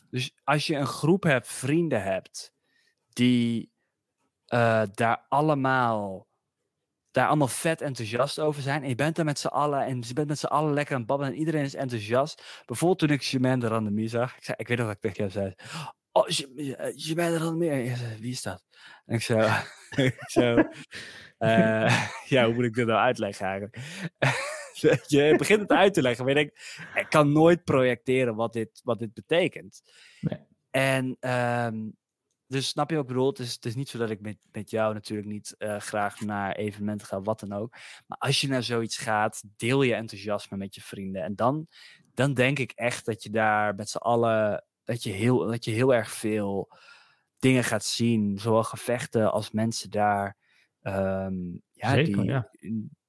[0.10, 2.54] Dus als je een groep hebt, vrienden hebt,
[3.10, 3.72] die
[4.46, 6.28] eh, daar allemaal,
[7.12, 8.84] daar allemaal vet enthousiast over zijn.
[8.84, 11.00] En je bent er met z'n allen en je bent met z'n allen lekker aan
[11.00, 12.64] het babbelen en iedereen is enthousiast.
[12.66, 14.38] Bijvoorbeeld toen ik Germain de Randemie zag.
[14.38, 15.54] Ik, zei, ik weet nog dat ik tegen jou zei,
[16.12, 16.26] oh,
[16.96, 17.96] Germain eh, de Randemie.
[17.96, 18.64] Zei, wie is dat?
[19.06, 19.48] En ik zo,
[20.36, 20.64] zo
[21.38, 23.78] eh, ja, hoe moet ik dit nou uitleggen eigenlijk?
[25.08, 28.82] je begint het uit te leggen, maar je denkt, ik kan nooit projecteren wat dit,
[28.84, 29.82] wat dit betekent.
[30.20, 30.40] Nee.
[30.70, 31.90] En ehm,
[32.52, 33.28] dus snap je ik bedoel?
[33.28, 36.20] Het is, het is niet zo dat ik met, met jou natuurlijk niet eh, graag
[36.20, 37.76] naar evenementen ga, wat dan ook.
[38.08, 41.24] Maar als je naar zoiets gaat, deel je enthousiasme met je vrienden.
[41.24, 41.68] En dan,
[42.14, 45.72] dan denk ik echt dat je daar met z'n allen, dat je, heel, dat je
[45.72, 46.72] heel erg veel
[47.40, 48.38] dingen gaat zien.
[48.38, 50.38] Zowel gevechten als mensen daar.
[50.82, 51.36] ehm,
[51.72, 52.50] ja, Zeker, die, ja.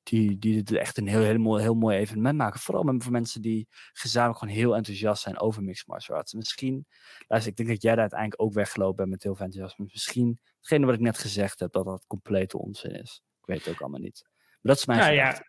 [0.03, 2.61] Die, die het echt een heel, heel, mooi, heel mooi evenement maken.
[2.61, 6.33] Vooral met, voor mensen die gezamenlijk gewoon heel enthousiast zijn over mixed martial arts.
[6.33, 6.87] Misschien,
[7.27, 9.87] luister, ik denk dat jij daar uiteindelijk ook weggelopen bent met heel veel enthousiasme.
[9.93, 13.23] Misschien, hetgene wat ik net gezegd heb, dat dat complete onzin is.
[13.41, 14.23] Ik weet het ook allemaal niet.
[14.25, 15.45] Maar dat is mijn Nou ja,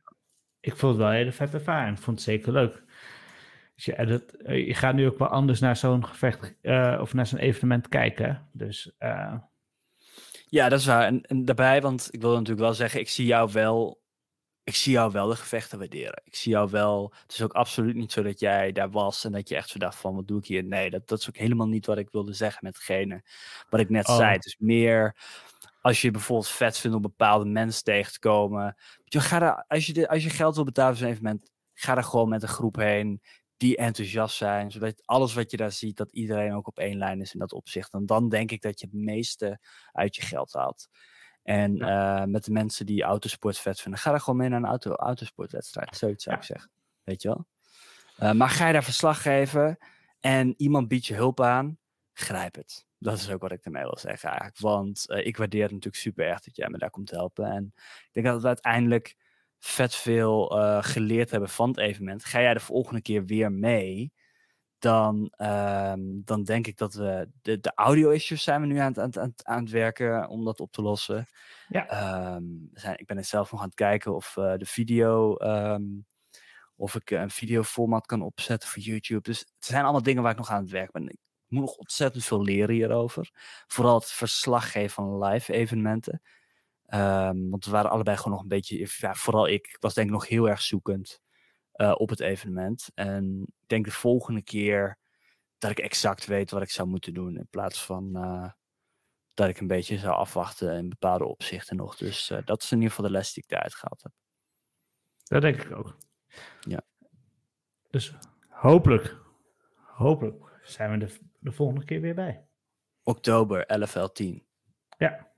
[0.60, 1.97] ik vond het wel een hele vette ervaring.
[1.97, 2.84] Ik vond het zeker leuk.
[3.76, 7.14] Dus ja, dat, eh, je gaat nu ook wel anders naar zo'n gevecht eh, of
[7.14, 8.49] naar zo'n evenement kijken.
[8.51, 9.36] Dus eh,
[10.45, 11.06] Ja, dat is waar.
[11.06, 14.01] En, en daarbij, want ik wil natuurlijk wel zeggen, ik zie jou wel.
[14.64, 16.22] Ik zie jou wel de gevechten waarderen.
[16.24, 17.14] Ik zie jou wel.
[17.22, 19.80] Het is ook absoluut niet zo dat jij daar was en dat je echt zo
[19.80, 20.64] dacht van wat doe ik hier?
[20.64, 23.24] Nee, dat, dat is ook helemaal niet wat ik wilde zeggen met hetgene
[23.70, 24.16] wat ik net Oh.
[24.16, 24.32] zei.
[24.32, 25.16] Het is meer
[25.82, 28.76] als je bijvoorbeeld vet vindt om bepaalde mensen tegen te komen.
[29.03, 31.97] Je, ga daar, als, je de, als je geld wil betalen voor zo'n evenement, ga
[31.97, 33.22] er gewoon met een groep heen
[33.57, 34.72] die enthousiast zijn.
[34.72, 37.53] Zodat alles wat je daar ziet, dat iedereen ook op één lijn is in dat
[37.53, 37.93] opzicht.
[37.93, 39.59] En dan denk ik dat je het meeste
[39.91, 40.88] uit je geld haalt.
[41.44, 44.66] En eh, met de mensen die autosport vet vinden, ga er gewoon mee naar een
[44.66, 45.98] auto, autosportwedstrijd.
[45.98, 46.41] Zoiets zou Ja.
[46.41, 46.72] ik zeggen.
[47.04, 47.46] Weet je wel?
[48.18, 49.78] Eh, maar ga je daar verslag geven
[50.20, 51.78] en iemand biedt je hulp aan,
[52.14, 52.86] grijp het.
[52.98, 54.60] Dat is ook wat ik ermee wil zeggen eigenlijk.
[54.60, 57.46] Want eh, ik waardeer het natuurlijk super erg dat jij me daar komt helpen.
[57.46, 59.16] En ik denk dat we uiteindelijk
[59.60, 60.46] vet veel
[60.82, 62.26] geleerd hebben van het evenement.
[62.26, 64.14] Ga jij de volgende keer weer mee?
[64.84, 67.30] Dan, ehm, dan denk ik dat we.
[67.42, 70.60] De, de audio-issues zijn we nu aan het, aan, het- aan, het- werken om dat
[70.60, 71.28] op te lossen.
[71.68, 71.88] Ja.
[71.88, 75.36] Ehm, zijn, ik ben er zelf nog aan het kijken of eh, de video.
[75.36, 75.84] ehm,
[76.76, 79.22] of ik een videoformat kan opzetten voor YouTube.
[79.22, 81.08] Dus het zijn allemaal dingen waar ik nog aan het werk ben.
[81.10, 81.18] Ik
[81.48, 83.30] moet nog ontzettend veel leren hierover.
[83.68, 86.22] Vooral het verslag geven van live evenementen.
[87.50, 90.14] Want we waren allebei gewoon nog een beetje, ja, vooral ik, ik was denk ik
[90.14, 91.22] nog heel erg zoekend
[91.74, 92.90] eh, op het evenement.
[92.94, 94.98] En ik denk de volgende keer
[95.58, 97.38] dat ik exact weet wat ik zou moeten doen.
[97.38, 98.52] In plaats van eh,
[99.34, 101.96] dat ik een beetje zou afwachten in bepaalde opzichten nog.
[101.96, 104.12] Dus eh, dat is in ieder geval de les die ik daaruit gehaald heb.
[105.24, 105.98] dat denk ik ook.
[106.60, 106.82] Ja.
[107.90, 108.14] Dus
[108.50, 109.18] hopelijk,
[109.76, 112.48] hopelijk zijn we de, de volgende keer weer bij.
[113.04, 114.46] Oktober, LFL 10.
[114.98, 115.32] Ja.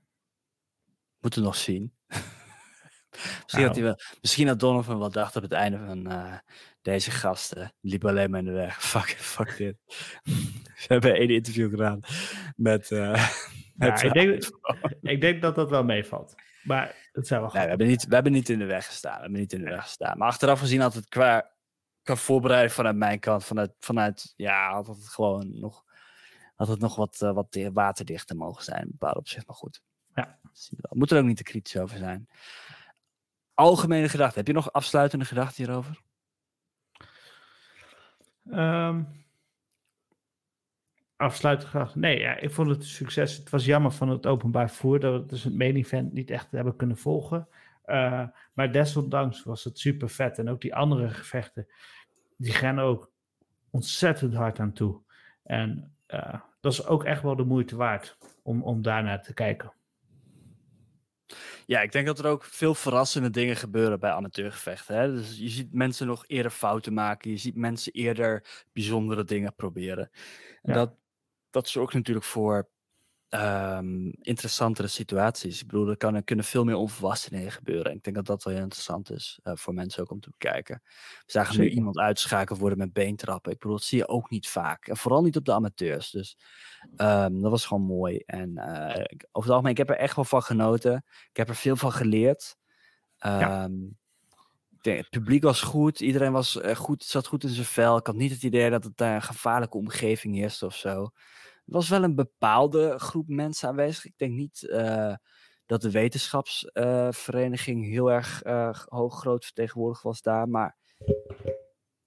[1.20, 1.94] Moeten we nog zien.
[3.16, 3.66] misschien, Nou.
[3.66, 6.34] had hij wel, misschien had Donovan wel dacht op het einde van eh,
[6.82, 7.72] deze gasten.
[7.80, 8.82] Liep alleen maar in de weg.
[8.92, 9.76] Fuck, fuck dit.
[10.76, 12.00] We hebben één interview gedaan
[12.56, 12.90] met.
[12.90, 13.30] eh
[13.74, 14.44] met ik, denk,
[15.00, 16.34] ik denk dat dat wel meevalt.
[16.62, 19.14] Maar het zijn wel Nee, we hebben, niet, we hebben niet in de weg gestaan.
[19.14, 20.18] We hebben niet in de weg gestaan.
[20.18, 21.50] Maar achteraf gezien had het qua,
[22.02, 25.84] qua voorbereiding vanuit mijn kant, vanuit, vanuit ja, had het gewoon nog,
[26.54, 28.82] had het nog wat, eh, wat di- waterdichter mogen zijn.
[28.82, 29.80] In bepaalde opzicht, maar goed.
[30.14, 30.38] Ja.
[30.52, 30.98] Zie je wel.
[30.98, 32.28] Moet er ook niet te kritisch over zijn.
[33.56, 34.36] Algemene gedachten.
[34.38, 36.00] Heb je nog afsluitende gedachten hierover?
[38.50, 39.02] Ehm
[41.16, 41.94] afsluitend graag.
[41.94, 43.36] Nee, ja, ik vond het een succes.
[43.36, 46.50] Het was jammer van het openbaar vervoer dat we dus het main event niet echt
[46.50, 47.48] hebben kunnen volgen.
[47.84, 50.38] Eh, maar desondanks was het super vet.
[50.38, 51.66] En ook die andere gevechten,
[52.36, 53.10] die gaan ook
[53.70, 55.00] ontzettend hard aan toe.
[55.42, 59.72] En eh, dat is ook echt wel de moeite waard om, om daarnaar te kijken.
[61.66, 64.96] Ja, ik denk dat er ook veel verrassende dingen gebeuren bij amateurgevechten.
[64.96, 65.12] Hè?
[65.12, 67.30] Dus je ziet mensen nog eerder fouten maken.
[67.30, 70.10] Je ziet mensen eerder bijzondere dingen proberen.
[70.62, 70.74] En Ja.
[70.74, 70.94] dat,
[71.50, 72.68] dat zorgt natuurlijk voor
[73.28, 75.60] ehm, interessantere situaties.
[75.60, 76.88] Ik bedoel, er, kan, er kunnen veel meer
[77.30, 77.90] dingen gebeuren.
[77.90, 80.30] En ik denk dat dat wel heel interessant is eh, voor mensen ook om te
[80.30, 80.80] bekijken.
[80.84, 83.52] We zagen nu iemand uitschakeld worden met beentrappen.
[83.52, 84.86] Ik bedoel, dat zie je ook niet vaak.
[84.88, 86.10] En vooral niet op de amateurs.
[86.10, 86.36] Dus
[86.96, 88.18] ehm, dat was gewoon mooi.
[88.18, 88.50] En
[89.08, 91.04] ik- over het algemeen, ik heb er echt wel van genoten.
[91.30, 92.56] Ik heb er veel van geleerd.
[93.18, 93.72] Ehm,
[94.80, 96.00] het publiek was goed.
[96.00, 97.96] Iedereen was eh, goed, zat goed in zijn vel.
[97.96, 101.10] Ik had niet het idee dat het daar een gevaarlijke omgeving heerste of zo.
[101.66, 104.04] Er was wel een bepaalde groep mensen aanwezig.
[104.04, 105.14] Ik denk niet eh,
[105.66, 110.76] dat de wetenschapsvereniging heel erg eh, hoog groot vertegenwoordigd was daar, maar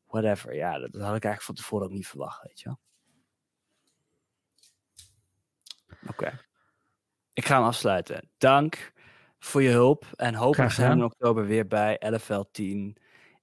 [0.05, 0.55] whatever.
[0.55, 2.79] Ja, dat, dat had ik eigenlijk van tevoren ook niet verwacht, weet je wel.
[6.07, 6.39] Oké.
[7.33, 8.29] Ik ga hem afsluiten.
[8.37, 8.93] Dank
[9.39, 10.05] voor je hulp.
[10.15, 12.97] En hopelijk zijn we in oktober weer bij LFL 10.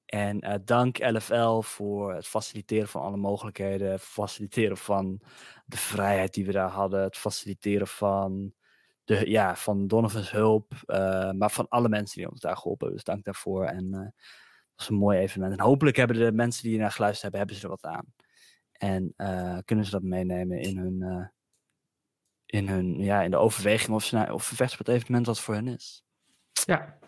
[0.06, 3.90] En eh, dank LFL voor het faciliteren van alle mogelijkheden.
[3.90, 5.20] Het faciliteren van
[5.64, 7.02] de vrijheid die we daar hadden.
[7.02, 8.54] Het faciliteren van,
[9.04, 10.72] de, ja, van Donovan's hulp.
[10.86, 13.04] eh, maar van alle mensen die ons daar geholpen hebben.
[13.04, 13.64] Dus dank daarvoor.
[13.64, 15.58] En eh, het was een mooi evenement.
[15.58, 18.14] En hopelijk hebben de mensen die hier naar geluisterd hebben, hebben ze er wat aan.
[18.72, 19.14] En
[19.64, 21.30] kunnen ze dat meenemen in hun,
[22.46, 25.68] in hun ja, in de overweging of, ze nou, of een vechtsportevenement wat voor hen
[25.68, 26.04] is.
[26.52, 26.98] Ja.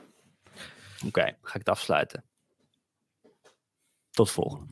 [1.06, 2.28] Oké, ga ik het afsluiten.
[4.18, 4.66] Tot volgende.